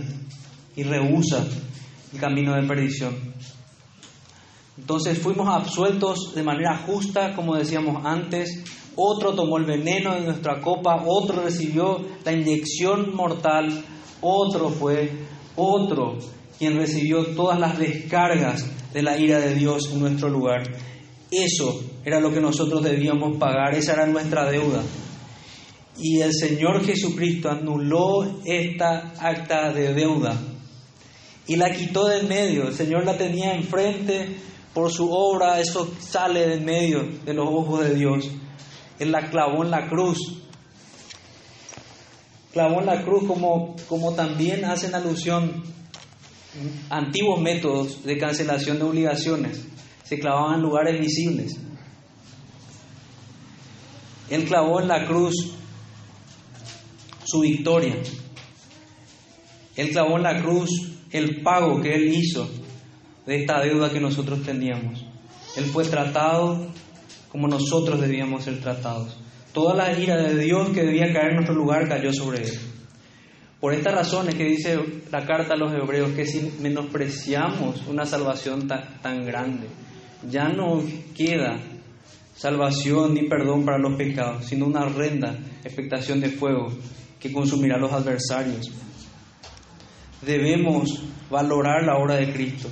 y 0.76 0.82
rehúsa 0.82 1.46
el 2.12 2.20
camino 2.20 2.54
de 2.54 2.66
perdición. 2.66 3.14
Entonces 4.78 5.18
fuimos 5.18 5.48
absueltos 5.48 6.34
de 6.34 6.42
manera 6.42 6.78
justa, 6.78 7.34
como 7.34 7.56
decíamos 7.56 8.04
antes, 8.04 8.64
otro 8.96 9.34
tomó 9.34 9.58
el 9.58 9.64
veneno 9.64 10.14
de 10.14 10.22
nuestra 10.22 10.60
copa, 10.60 11.04
otro 11.06 11.42
recibió 11.42 12.04
la 12.24 12.32
inyección 12.32 13.14
mortal, 13.14 13.84
otro 14.20 14.68
fue 14.68 15.10
otro 15.56 16.18
quien 16.58 16.76
recibió 16.76 17.26
todas 17.34 17.58
las 17.58 17.78
descargas 17.78 18.64
de 18.92 19.02
la 19.02 19.18
ira 19.18 19.38
de 19.38 19.54
Dios 19.54 19.90
en 19.92 20.00
nuestro 20.00 20.28
lugar. 20.28 20.62
Eso 21.30 21.82
era 22.04 22.20
lo 22.20 22.32
que 22.32 22.40
nosotros 22.40 22.82
debíamos 22.82 23.38
pagar, 23.38 23.74
esa 23.74 23.94
era 23.94 24.06
nuestra 24.06 24.50
deuda. 24.50 24.82
Y 25.98 26.20
el 26.20 26.32
Señor 26.32 26.84
Jesucristo 26.84 27.50
anuló 27.50 28.40
esta 28.44 29.12
acta 29.18 29.72
de 29.72 29.92
deuda 29.92 30.36
y 31.46 31.56
la 31.56 31.72
quitó 31.72 32.06
de 32.06 32.20
en 32.20 32.28
medio. 32.28 32.68
El 32.68 32.74
Señor 32.74 33.04
la 33.04 33.16
tenía 33.16 33.54
enfrente 33.54 34.36
por 34.72 34.90
su 34.90 35.10
obra, 35.10 35.60
eso 35.60 35.92
sale 36.00 36.46
de 36.46 36.54
en 36.54 36.64
medio 36.64 37.08
de 37.24 37.34
los 37.34 37.46
ojos 37.48 37.84
de 37.84 37.94
Dios. 37.94 38.30
Él 38.98 39.12
la 39.12 39.28
clavó 39.28 39.64
en 39.64 39.70
la 39.70 39.88
cruz. 39.88 40.18
Clavó 42.52 42.80
en 42.80 42.86
la 42.86 43.02
cruz 43.02 43.24
como, 43.26 43.76
como 43.88 44.14
también 44.14 44.64
hacen 44.64 44.94
alusión 44.94 45.62
antiguos 46.90 47.40
métodos 47.40 48.04
de 48.04 48.18
cancelación 48.18 48.78
de 48.78 48.84
obligaciones. 48.84 49.64
Se 50.04 50.18
clavaban 50.18 50.56
en 50.56 50.62
lugares 50.62 51.00
visibles. 51.00 51.56
Él 54.28 54.44
clavó 54.44 54.80
en 54.80 54.88
la 54.88 55.06
cruz 55.06 55.54
su 57.32 57.40
victoria. 57.40 57.96
Él 59.74 59.88
clavó 59.88 60.18
en 60.18 60.22
la 60.22 60.42
cruz 60.42 60.68
el 61.10 61.42
pago 61.42 61.80
que 61.80 61.94
Él 61.94 62.12
hizo 62.14 62.46
de 63.24 63.36
esta 63.40 63.62
deuda 63.62 63.90
que 63.90 64.00
nosotros 64.00 64.42
teníamos. 64.42 65.02
Él 65.56 65.64
fue 65.64 65.84
tratado 65.84 66.66
como 67.30 67.48
nosotros 67.48 68.02
debíamos 68.02 68.44
ser 68.44 68.60
tratados. 68.60 69.18
Toda 69.54 69.74
la 69.74 69.98
ira 69.98 70.18
de 70.18 70.44
Dios 70.44 70.68
que 70.74 70.82
debía 70.82 71.10
caer 71.10 71.30
en 71.30 71.36
nuestro 71.36 71.54
lugar 71.54 71.88
cayó 71.88 72.12
sobre 72.12 72.42
Él. 72.42 72.52
Por 73.60 73.72
estas 73.72 73.94
razones 73.94 74.34
que 74.34 74.44
dice 74.44 74.78
la 75.10 75.24
carta 75.24 75.54
a 75.54 75.56
los 75.56 75.72
hebreos, 75.72 76.10
que 76.10 76.26
si 76.26 76.52
menospreciamos 76.60 77.86
una 77.86 78.04
salvación 78.04 78.68
tan, 78.68 79.24
grande, 79.24 79.68
ya 80.28 80.48
no 80.50 80.82
queda 81.16 81.58
salvación 82.34 83.14
ni 83.14 83.22
perdón 83.22 83.64
para 83.64 83.78
los 83.78 83.96
pecados, 83.96 84.44
sino 84.44 84.66
una 84.66 84.82
horrenda 84.82 85.38
expectación 85.64 86.20
de 86.20 86.28
fuego 86.28 86.68
que 87.22 87.32
consumirá 87.32 87.76
a 87.76 87.80
los 87.80 87.92
adversarios. 87.92 88.68
Debemos 90.26 91.02
valorar 91.30 91.84
la 91.84 91.96
obra 91.96 92.16
de 92.16 92.32
Cristo. 92.32 92.68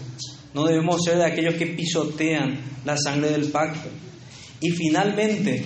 No 0.52 0.66
debemos 0.66 1.04
ser 1.04 1.18
de 1.18 1.26
aquellos 1.26 1.54
que 1.54 1.66
pisotean 1.66 2.58
la 2.84 2.96
sangre 2.96 3.30
del 3.30 3.50
pacto. 3.50 3.88
Y 4.60 4.70
finalmente, 4.70 5.64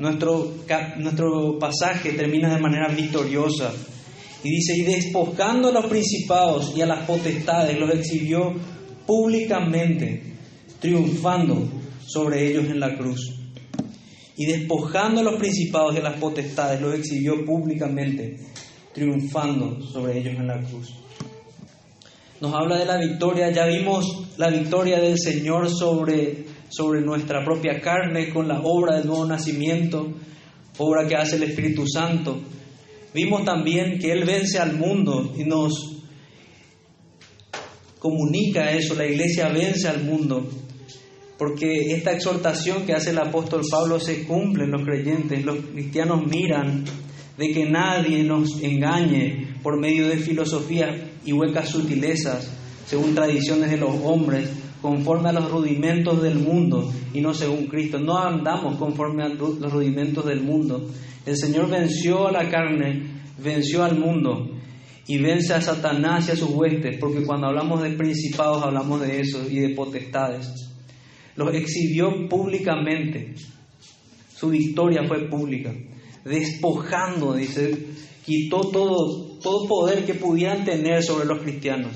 nuestro, 0.00 0.52
nuestro 0.98 1.58
pasaje 1.58 2.12
termina 2.12 2.52
de 2.52 2.60
manera 2.60 2.88
victoriosa 2.88 3.72
y 4.42 4.50
dice, 4.50 4.76
y 4.76 4.82
despojando 4.82 5.68
a 5.68 5.72
los 5.72 5.86
principados 5.86 6.72
y 6.76 6.82
a 6.82 6.86
las 6.86 7.06
potestades, 7.06 7.78
los 7.78 7.90
exhibió 7.90 8.52
públicamente, 9.06 10.34
triunfando 10.80 11.68
sobre 12.06 12.48
ellos 12.48 12.66
en 12.66 12.80
la 12.80 12.96
cruz. 12.96 13.37
Y 14.38 14.46
despojando 14.46 15.20
a 15.20 15.24
los 15.24 15.34
principados 15.34 15.96
y 15.96 16.00
las 16.00 16.18
potestades, 16.20 16.80
los 16.80 16.94
exhibió 16.94 17.44
públicamente, 17.44 18.36
triunfando 18.94 19.82
sobre 19.82 20.16
ellos 20.16 20.36
en 20.36 20.46
la 20.46 20.62
cruz. 20.62 20.94
Nos 22.40 22.54
habla 22.54 22.78
de 22.78 22.84
la 22.86 22.98
victoria, 22.98 23.50
ya 23.50 23.66
vimos 23.66 24.28
la 24.36 24.48
victoria 24.48 25.00
del 25.00 25.18
Señor 25.18 25.68
sobre, 25.68 26.44
sobre 26.68 27.00
nuestra 27.00 27.44
propia 27.44 27.80
carne 27.80 28.30
con 28.30 28.46
la 28.46 28.60
obra 28.62 28.98
del 28.98 29.08
nuevo 29.08 29.24
nacimiento, 29.24 30.06
obra 30.78 31.08
que 31.08 31.16
hace 31.16 31.34
el 31.34 31.42
Espíritu 31.42 31.84
Santo. 31.88 32.38
Vimos 33.12 33.44
también 33.44 33.98
que 33.98 34.12
Él 34.12 34.22
vence 34.24 34.60
al 34.60 34.74
mundo 34.76 35.34
y 35.36 35.42
nos 35.42 35.96
comunica 37.98 38.70
eso, 38.70 38.94
la 38.94 39.04
iglesia 39.04 39.48
vence 39.48 39.88
al 39.88 40.04
mundo, 40.04 40.48
porque 41.38 41.92
esta 41.92 42.12
exhortación 42.12 42.84
que 42.84 42.94
hace 42.94 43.10
el 43.10 43.18
apóstol 43.18 43.62
Pablo 43.70 44.00
se 44.00 44.24
cumple 44.24 44.64
en 44.64 44.72
los 44.72 44.82
creyentes, 44.82 45.44
los 45.44 45.58
cristianos 45.72 46.26
miran 46.26 46.84
de 47.38 47.52
que 47.52 47.64
nadie 47.64 48.24
nos 48.24 48.60
engañe 48.60 49.46
por 49.62 49.80
medio 49.80 50.08
de 50.08 50.16
filosofías 50.16 50.96
y 51.24 51.32
huecas 51.32 51.68
sutilezas, 51.68 52.50
según 52.86 53.14
tradiciones 53.14 53.70
de 53.70 53.76
los 53.76 53.94
hombres, 54.02 54.50
conforme 54.82 55.28
a 55.28 55.32
los 55.32 55.48
rudimentos 55.48 56.20
del 56.20 56.40
mundo 56.40 56.92
y 57.14 57.20
no 57.20 57.32
según 57.32 57.66
Cristo. 57.66 58.00
No 58.00 58.18
andamos 58.18 58.76
conforme 58.76 59.22
a 59.22 59.28
los 59.28 59.72
rudimentos 59.72 60.26
del 60.26 60.42
mundo. 60.42 60.90
El 61.24 61.36
Señor 61.36 61.70
venció 61.70 62.26
a 62.26 62.32
la 62.32 62.48
carne, 62.48 63.22
venció 63.38 63.84
al 63.84 63.96
mundo 63.96 64.50
y 65.06 65.18
vence 65.18 65.54
a 65.54 65.60
Satanás 65.60 66.28
y 66.28 66.32
a 66.32 66.36
sus 66.36 66.50
huestes, 66.50 66.96
porque 66.98 67.24
cuando 67.24 67.46
hablamos 67.46 67.80
de 67.82 67.90
principados 67.90 68.64
hablamos 68.64 69.00
de 69.00 69.20
eso 69.20 69.48
y 69.48 69.60
de 69.60 69.68
potestades. 69.70 70.67
Los 71.38 71.54
exhibió 71.54 72.28
públicamente. 72.28 73.34
Su 74.36 74.50
victoria 74.50 75.04
fue 75.08 75.26
pública. 75.30 75.72
Despojando, 76.22 77.32
dice, 77.32 77.86
quitó 78.26 78.60
todo, 78.60 79.38
todo 79.40 79.66
poder 79.66 80.04
que 80.04 80.12
pudieran 80.12 80.66
tener 80.66 81.02
sobre 81.02 81.24
los 81.24 81.40
cristianos 81.40 81.92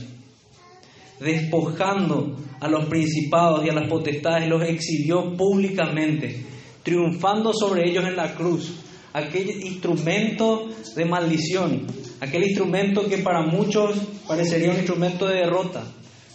despojando 1.22 2.36
a 2.60 2.68
los 2.68 2.86
principados 2.86 3.64
y 3.64 3.70
a 3.70 3.74
las 3.74 3.88
potestades, 3.88 4.48
los 4.48 4.62
exhibió 4.62 5.36
públicamente, 5.36 6.44
triunfando 6.82 7.52
sobre 7.52 7.88
ellos 7.88 8.04
en 8.06 8.16
la 8.16 8.34
cruz. 8.34 8.72
Aquel 9.12 9.50
instrumento 9.62 10.68
de 10.96 11.04
maldición, 11.04 11.86
aquel 12.20 12.44
instrumento 12.44 13.08
que 13.08 13.18
para 13.18 13.42
muchos 13.42 13.96
parecería 14.26 14.70
un 14.70 14.76
instrumento 14.76 15.26
de 15.26 15.36
derrota, 15.36 15.84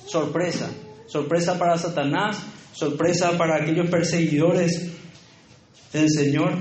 sorpresa, 0.05 0.71
sorpresa 1.07 1.57
para 1.57 1.77
Satanás, 1.77 2.43
sorpresa 2.73 3.37
para 3.37 3.55
aquellos 3.55 3.89
perseguidores 3.89 4.91
del 5.91 6.09
Señor. 6.09 6.53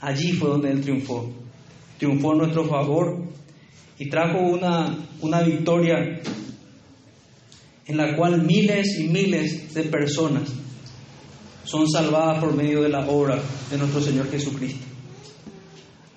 Allí 0.00 0.32
fue 0.32 0.50
donde 0.50 0.70
Él 0.70 0.80
triunfó, 0.80 1.30
triunfó 1.98 2.32
en 2.32 2.38
nuestro 2.38 2.64
favor 2.64 3.24
y 3.98 4.08
trajo 4.08 4.38
una, 4.38 4.96
una 5.20 5.42
victoria 5.42 6.20
en 7.86 7.96
la 7.96 8.16
cual 8.16 8.42
miles 8.42 8.98
y 8.98 9.08
miles 9.08 9.74
de 9.74 9.82
personas 9.84 10.52
son 11.64 11.88
salvadas 11.88 12.38
por 12.38 12.54
medio 12.54 12.82
de 12.82 12.88
la 12.88 13.06
obra 13.08 13.40
de 13.70 13.78
nuestro 13.78 14.00
Señor 14.00 14.30
Jesucristo. 14.30 14.84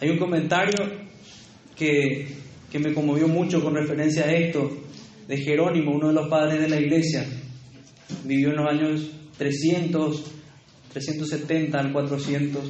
Hay 0.01 0.09
un 0.09 0.17
comentario 0.17 1.05
que, 1.75 2.27
que 2.71 2.79
me 2.79 2.93
conmovió 2.93 3.27
mucho 3.27 3.63
con 3.63 3.75
referencia 3.75 4.25
a 4.25 4.33
esto, 4.33 4.69
de 5.27 5.37
Jerónimo, 5.37 5.91
uno 5.95 6.09
de 6.09 6.13
los 6.13 6.27
padres 6.27 6.59
de 6.61 6.69
la 6.69 6.79
iglesia. 6.79 7.25
Vivió 8.23 8.49
en 8.49 8.55
los 8.57 8.69
años 8.69 9.11
300, 9.37 10.23
370 10.93 11.79
al 11.79 11.91
400. 11.91 12.63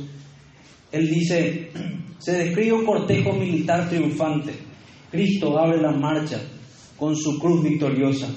Él 0.91 1.09
dice, 1.09 1.71
se 2.19 2.31
describe 2.31 2.73
un 2.73 2.85
cortejo 2.85 3.33
militar 3.33 3.89
triunfante. 3.89 4.53
Cristo 5.11 5.57
abre 5.57 5.81
la 5.81 5.91
marcha 5.91 6.41
con 6.97 7.15
su 7.15 7.37
cruz 7.39 7.63
victoriosa. 7.63 8.27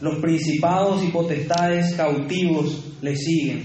Los 0.00 0.20
principados 0.20 1.02
y 1.02 1.08
potestades 1.08 1.94
cautivos 1.94 2.84
le 3.02 3.16
siguen. 3.16 3.64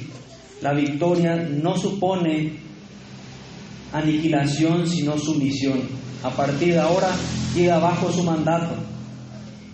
La 0.62 0.74
victoria 0.74 1.36
no 1.36 1.78
supone 1.78 2.54
aniquilación, 3.92 4.88
sino 4.88 5.18
sumisión. 5.18 5.80
A 6.24 6.32
partir 6.32 6.74
de 6.74 6.80
ahora 6.80 7.10
llega 7.54 7.78
bajo 7.78 8.12
su 8.12 8.24
mandato 8.24 8.93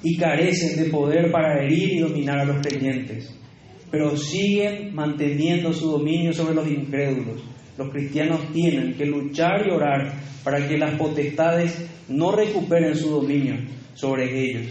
y 0.04 0.18
carecen 0.18 0.84
de 0.84 0.90
poder 0.90 1.32
para 1.32 1.64
herir 1.64 1.94
y 1.94 2.00
dominar 2.00 2.40
a 2.40 2.46
los 2.46 2.66
creyentes, 2.66 3.34
pero 3.92 4.16
siguen 4.16 4.94
manteniendo 4.94 5.74
su 5.74 5.92
dominio 5.92 6.34
sobre 6.34 6.56
los 6.56 6.68
incrédulos. 6.68 7.42
Los 7.78 7.90
cristianos 7.92 8.40
tienen 8.54 8.94
que 8.96 9.06
luchar 9.06 9.66
y 9.68 9.72
orar 9.72 10.14
para 10.44 10.68
que 10.68 10.78
las 10.78 10.96
potestades 10.96 11.86
no 12.08 12.32
recuperen 12.32 12.96
su 12.96 13.10
dominio 13.10 13.56
sobre 13.94 14.42
ellos 14.42 14.68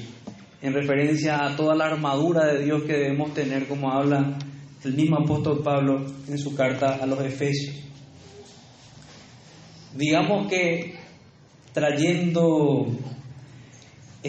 en 0.61 0.75
referencia 0.75 1.45
a 1.45 1.57
toda 1.57 1.75
la 1.75 1.87
armadura 1.87 2.47
de 2.47 2.65
Dios 2.65 2.83
que 2.83 2.95
debemos 2.95 3.33
tener, 3.33 3.67
como 3.67 3.93
habla 3.93 4.39
el 4.85 4.95
mismo 4.95 5.19
apóstol 5.19 5.63
Pablo 5.63 6.05
en 6.29 6.39
su 6.39 6.55
carta 6.55 6.99
a 7.01 7.07
los 7.07 7.21
Efesios. 7.21 7.77
Digamos 9.95 10.49
que 10.49 10.95
trayendo 11.73 12.87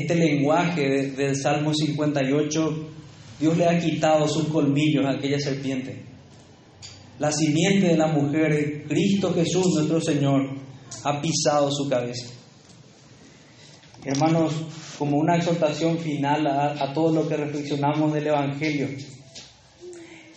este 0.01 0.15
lenguaje 0.15 1.11
del 1.11 1.35
Salmo 1.35 1.73
58, 1.73 2.89
Dios 3.39 3.57
le 3.57 3.65
ha 3.65 3.79
quitado 3.79 4.27
sus 4.27 4.47
colmillos 4.47 5.05
a 5.05 5.11
aquella 5.11 5.39
serpiente. 5.39 6.03
La 7.19 7.31
simiente 7.31 7.87
de 7.87 7.97
la 7.97 8.07
mujer, 8.07 8.85
Cristo 8.87 9.33
Jesús 9.33 9.65
nuestro 9.75 9.99
Señor, 9.99 10.55
ha 11.03 11.21
pisado 11.21 11.69
su 11.71 11.89
cabeza. 11.89 12.27
Hermanos, 14.05 14.53
como 14.97 15.17
una 15.17 15.35
exhortación 15.35 15.97
final 15.97 16.47
a, 16.47 16.93
todo 16.93 17.13
lo 17.13 17.27
que 17.27 17.35
reflexionamos 17.35 18.13
del 18.13 18.27
Evangelio. 18.27 18.87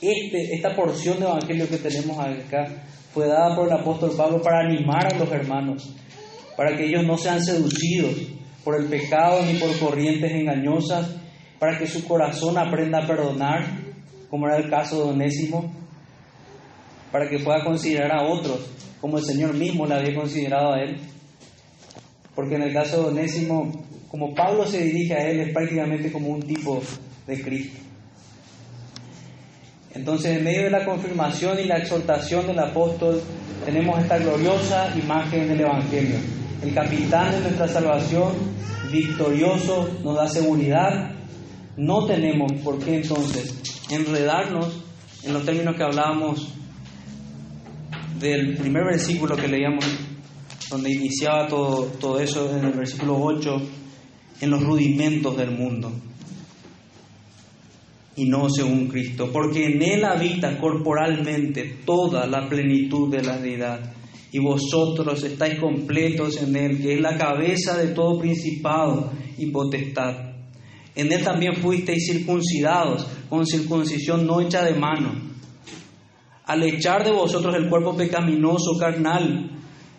Este, 0.01 0.55
esta 0.55 0.75
porción 0.75 1.21
de 1.21 1.27
Evangelio 1.27 1.69
que 1.69 1.79
tenemos 1.79 2.19
acá 2.19 2.85
fue 3.15 3.29
dada 3.29 3.55
por 3.55 3.69
el 3.69 3.75
apóstol 3.75 4.13
Pablo 4.17 4.43
para 4.43 4.67
animar 4.67 5.15
a 5.15 5.19
los 5.19 5.31
hermanos, 5.31 5.95
para 6.57 6.77
que 6.77 6.87
ellos 6.87 7.05
no 7.05 7.17
sean 7.17 7.41
seducidos 7.43 8.42
por 8.65 8.77
el 8.77 8.87
pecado 8.87 9.43
ni 9.45 9.55
por 9.59 9.77
corrientes 9.79 10.31
engañosas, 10.31 11.17
para 11.59 11.79
que 11.79 11.87
su 11.87 12.07
corazón 12.07 12.59
aprenda 12.59 13.03
a 13.03 13.07
perdonar, 13.07 13.65
como 14.29 14.47
era 14.47 14.57
el 14.59 14.71
caso 14.71 15.05
de 15.05 15.11
Onésimo, 15.11 15.73
para 17.11 17.29
que 17.29 17.39
pueda 17.39 17.65
considerar 17.65 18.13
a 18.13 18.25
otros 18.25 18.73
como 19.03 19.19
el 19.19 19.25
Señor 19.25 19.53
mismo 19.55 19.85
le 19.85 19.95
había 19.95 20.15
considerado 20.15 20.75
a 20.75 20.81
él. 20.81 20.97
Porque 22.37 22.55
en 22.55 22.63
el 22.63 22.73
caso 22.73 23.03
de 23.03 23.09
Onésimo 23.09 23.73
como 24.09 24.35
Pablo 24.35 24.67
se 24.67 24.85
dirige 24.85 25.15
a 25.15 25.29
él, 25.29 25.41
es 25.41 25.53
prácticamente 25.53 26.13
como 26.13 26.29
un 26.29 26.43
tipo 26.43 26.81
de 27.27 27.43
Cristo. 27.43 27.81
Entonces, 29.95 30.37
en 30.37 30.45
medio 30.45 30.65
de 30.65 30.71
la 30.71 30.85
confirmación 30.85 31.59
y 31.59 31.65
la 31.65 31.79
exhortación 31.79 32.47
del 32.47 32.59
apóstol, 32.59 33.23
tenemos 33.65 33.99
esta 34.01 34.19
gloriosa 34.19 34.95
imagen 34.97 35.49
del 35.49 35.63
Evangelio. 35.63 36.17
El 36.63 36.73
capitán 36.75 37.33
de 37.33 37.41
nuestra 37.41 37.67
salvación, 37.67 38.33
victorioso, 38.93 39.89
nos 40.05 40.15
da 40.15 40.29
seguridad. 40.29 41.11
No 41.77 42.07
tenemos 42.07 42.53
por 42.63 42.79
qué 42.79 42.97
entonces 42.97 43.85
enredarnos 43.91 44.81
en 45.25 45.33
los 45.33 45.45
términos 45.45 45.75
que 45.75 45.83
hablábamos 45.83 46.55
del 48.21 48.57
primer 48.57 48.85
versículo 48.85 49.35
que 49.35 49.49
leíamos, 49.49 49.85
donde 50.71 50.93
iniciaba 50.93 51.49
todo, 51.49 51.87
todo 51.99 52.21
eso 52.21 52.57
en 52.57 52.65
el 52.65 52.73
versículo 52.73 53.21
8 53.21 53.61
en 54.41 54.51
los 54.51 54.63
rudimentos 54.63 55.37
del 55.37 55.51
mundo. 55.51 55.93
y 58.15 58.27
no 58.27 58.49
según 58.51 58.89
Cristo, 58.89 59.31
porque 59.33 59.65
en 59.65 59.83
Él 59.83 60.05
habita 60.05 60.59
corporalmente 60.59 61.79
toda 61.87 62.27
la 62.27 62.47
plenitud 62.47 63.11
de 63.11 63.23
la 63.23 63.39
deidad, 63.39 63.81
y 64.33 64.39
vosotros 64.39 65.23
estáis 65.23 65.61
completos 65.61 66.43
en 66.43 66.57
Él, 66.57 66.81
que 66.81 66.95
es 66.95 67.01
la 67.01 67.19
cabeza 67.19 67.77
de 67.77 67.89
todo 67.89 68.19
principado 68.19 69.13
y 69.37 69.47
potestad. 69.51 70.33
En 70.95 71.13
Él 71.13 71.23
también 71.23 71.57
fuisteis 71.57 72.11
circuncidados 72.11 73.07
con 73.29 73.47
circuncisión 73.47 74.27
no 74.27 74.41
hecha 74.41 74.65
de 74.65 74.75
mano, 74.75 75.13
al 76.47 76.63
echar 76.63 77.05
de 77.05 77.13
vosotros 77.13 77.55
el 77.55 77.69
cuerpo 77.69 77.95
pecaminoso 77.95 78.79
carnal 78.79 79.51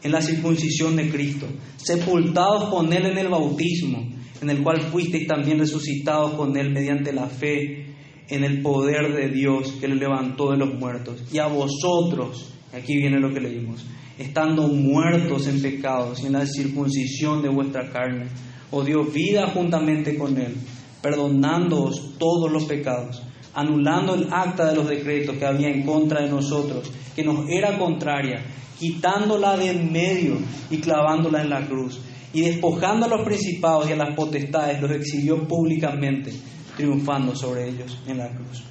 en 0.01 0.11
la 0.11 0.21
circuncisión 0.21 0.95
de 0.95 1.09
Cristo, 1.09 1.45
sepultados 1.77 2.69
con 2.69 2.91
Él 2.91 3.05
en 3.05 3.17
el 3.19 3.29
bautismo, 3.29 4.09
en 4.41 4.49
el 4.49 4.63
cual 4.63 4.81
fuisteis 4.81 5.27
también 5.27 5.59
resucitados 5.59 6.34
con 6.34 6.57
Él 6.57 6.71
mediante 6.71 7.13
la 7.13 7.27
fe 7.27 7.86
en 8.29 8.43
el 8.43 8.63
poder 8.63 9.13
de 9.13 9.29
Dios 9.29 9.73
que 9.79 9.88
le 9.88 9.95
levantó 9.95 10.51
de 10.51 10.57
los 10.57 10.73
muertos. 10.73 11.23
Y 11.31 11.38
a 11.38 11.47
vosotros, 11.47 12.51
aquí 12.73 12.97
viene 12.97 13.19
lo 13.19 13.31
que 13.34 13.39
leímos, 13.39 13.86
estando 14.18 14.68
muertos 14.68 15.47
en 15.47 15.61
pecados 15.61 16.22
y 16.22 16.28
en 16.28 16.34
la 16.34 16.45
circuncisión 16.45 17.41
de 17.41 17.49
vuestra 17.49 17.89
carne, 17.91 18.28
os 18.72 18.86
dio 18.86 19.03
vida 19.05 19.47
juntamente 19.47 20.18
con 20.18 20.38
Él, 20.38 20.55
perdonándoos 21.01 22.18
todos 22.18 22.51
los 22.51 22.66
pecados, 22.66 23.24
anulando 23.53 24.16
el 24.16 24.28
acta 24.32 24.66
de 24.66 24.76
los 24.76 24.88
decretos 24.88 25.38
que 25.38 25.45
había 25.45 25.70
en 25.70 25.84
contra 25.84 26.22
de 26.22 26.30
nosotros, 26.30 26.91
que 27.16 27.24
nos 27.24 27.49
era 27.49 27.78
contraria, 27.78 28.43
quitándola 28.80 29.57
de 29.57 29.70
en 29.70 29.91
medio 29.91 30.38
y 30.70 30.78
clavándola 30.78 31.41
en 31.41 31.49
la 31.49 31.66
cruz, 31.68 31.99
y 32.34 32.41
despojando 32.41 33.05
a 33.05 33.09
los 33.09 33.22
principados 33.24 33.88
y 33.89 33.93
a 33.93 33.95
las 33.95 34.16
potestades, 34.16 34.82
los 34.82 34.91
exhibió 34.91 35.47
públicamente 35.47 36.34
triunfando 36.76 37.36
sobre 37.36 37.70
ellos 37.70 37.99
en 38.07 38.18
la 38.18 38.30
cruz. 38.30 38.64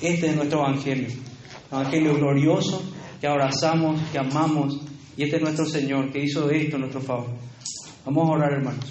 Este 0.00 0.28
es 0.28 0.36
nuestro 0.36 0.60
Evangelio, 0.60 1.08
Evangelio 1.70 2.14
glorioso 2.14 2.82
que 3.20 3.26
abrazamos, 3.26 4.00
que 4.10 4.18
amamos, 4.18 4.80
y 5.16 5.24
este 5.24 5.36
es 5.36 5.42
nuestro 5.42 5.66
Señor 5.66 6.10
que 6.10 6.24
hizo 6.24 6.50
esto 6.50 6.76
en 6.76 6.80
nuestro 6.80 7.02
favor. 7.02 7.28
Vamos 8.06 8.28
a 8.28 8.32
orar, 8.32 8.52
hermanos. 8.52 8.86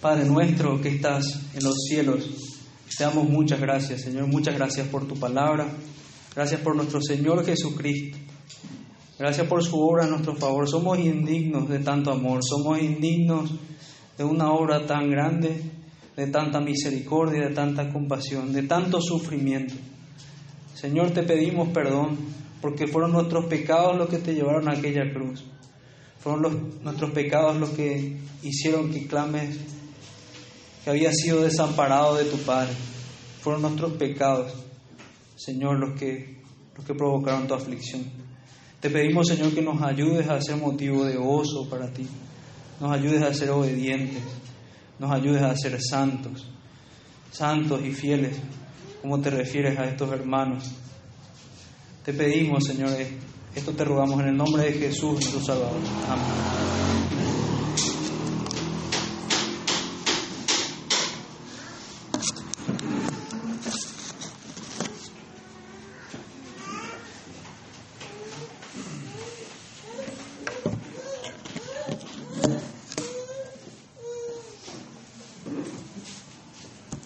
Padre 0.00 0.26
nuestro 0.26 0.80
que 0.82 0.88
estás 0.88 1.24
en 1.54 1.64
los 1.64 1.76
cielos, 1.88 2.28
te 2.98 3.04
damos 3.04 3.28
muchas 3.28 3.60
gracias, 3.60 4.02
Señor, 4.02 4.26
muchas 4.26 4.54
gracias 4.54 4.86
por 4.88 5.08
tu 5.08 5.14
palabra, 5.14 5.66
gracias 6.34 6.60
por 6.60 6.76
nuestro 6.76 7.00
Señor 7.00 7.44
Jesucristo, 7.46 8.18
gracias 9.18 9.46
por 9.46 9.64
su 9.64 9.80
obra 9.80 10.04
en 10.04 10.10
nuestro 10.10 10.34
favor. 10.36 10.68
Somos 10.68 10.98
indignos 10.98 11.68
de 11.68 11.78
tanto 11.78 12.10
amor, 12.10 12.40
somos 12.44 12.80
indignos 12.80 13.50
de 14.18 14.24
una 14.24 14.52
obra 14.52 14.84
tan 14.84 15.08
grande, 15.08 15.62
de 16.16 16.26
tanta 16.26 16.60
misericordia, 16.60 17.48
de 17.48 17.54
tanta 17.54 17.90
compasión, 17.90 18.52
de 18.52 18.64
tanto 18.64 19.00
sufrimiento. 19.00 19.74
Señor, 20.84 21.12
te 21.12 21.22
pedimos 21.22 21.70
perdón 21.70 22.18
porque 22.60 22.86
fueron 22.86 23.12
nuestros 23.12 23.46
pecados 23.46 23.96
los 23.96 24.06
que 24.10 24.18
te 24.18 24.34
llevaron 24.34 24.68
a 24.68 24.72
aquella 24.72 25.10
cruz. 25.14 25.42
Fueron 26.20 26.42
los, 26.42 26.82
nuestros 26.82 27.10
pecados 27.12 27.56
los 27.56 27.70
que 27.70 28.18
hicieron 28.42 28.90
que 28.90 29.06
clames 29.06 29.56
que 30.84 30.90
había 30.90 31.10
sido 31.10 31.40
desamparado 31.40 32.16
de 32.16 32.26
tu 32.26 32.36
Padre. 32.36 32.74
Fueron 33.40 33.62
nuestros 33.62 33.94
pecados, 33.94 34.52
Señor, 35.36 35.78
los 35.78 35.98
que, 35.98 36.42
los 36.76 36.84
que 36.84 36.92
provocaron 36.92 37.46
tu 37.46 37.54
aflicción. 37.54 38.02
Te 38.78 38.90
pedimos, 38.90 39.28
Señor, 39.28 39.54
que 39.54 39.62
nos 39.62 39.80
ayudes 39.80 40.28
a 40.28 40.38
ser 40.42 40.56
motivo 40.56 41.06
de 41.06 41.16
gozo 41.16 41.66
para 41.70 41.90
ti 41.90 42.06
nos 42.78 42.92
ayudes 42.92 43.22
a 43.22 43.32
ser 43.32 43.48
obedientes, 43.48 44.22
nos 44.98 45.10
ayudes 45.10 45.40
a 45.40 45.56
ser 45.56 45.80
santos, 45.80 46.46
santos 47.30 47.80
y 47.82 47.92
fieles, 47.92 48.36
como 49.04 49.20
te 49.20 49.28
refieres 49.28 49.78
a 49.78 49.84
estos 49.84 50.10
hermanos. 50.12 50.64
Te 52.06 52.14
pedimos, 52.14 52.64
Señor, 52.64 52.88
esto 53.54 53.72
te 53.72 53.84
rogamos 53.84 54.18
en 54.20 54.28
el 54.28 54.36
nombre 54.38 54.62
de 54.62 54.72
Jesús, 54.72 55.30
tu 55.30 55.40
Salvador. 55.40 55.76
Amén. 56.08 57.43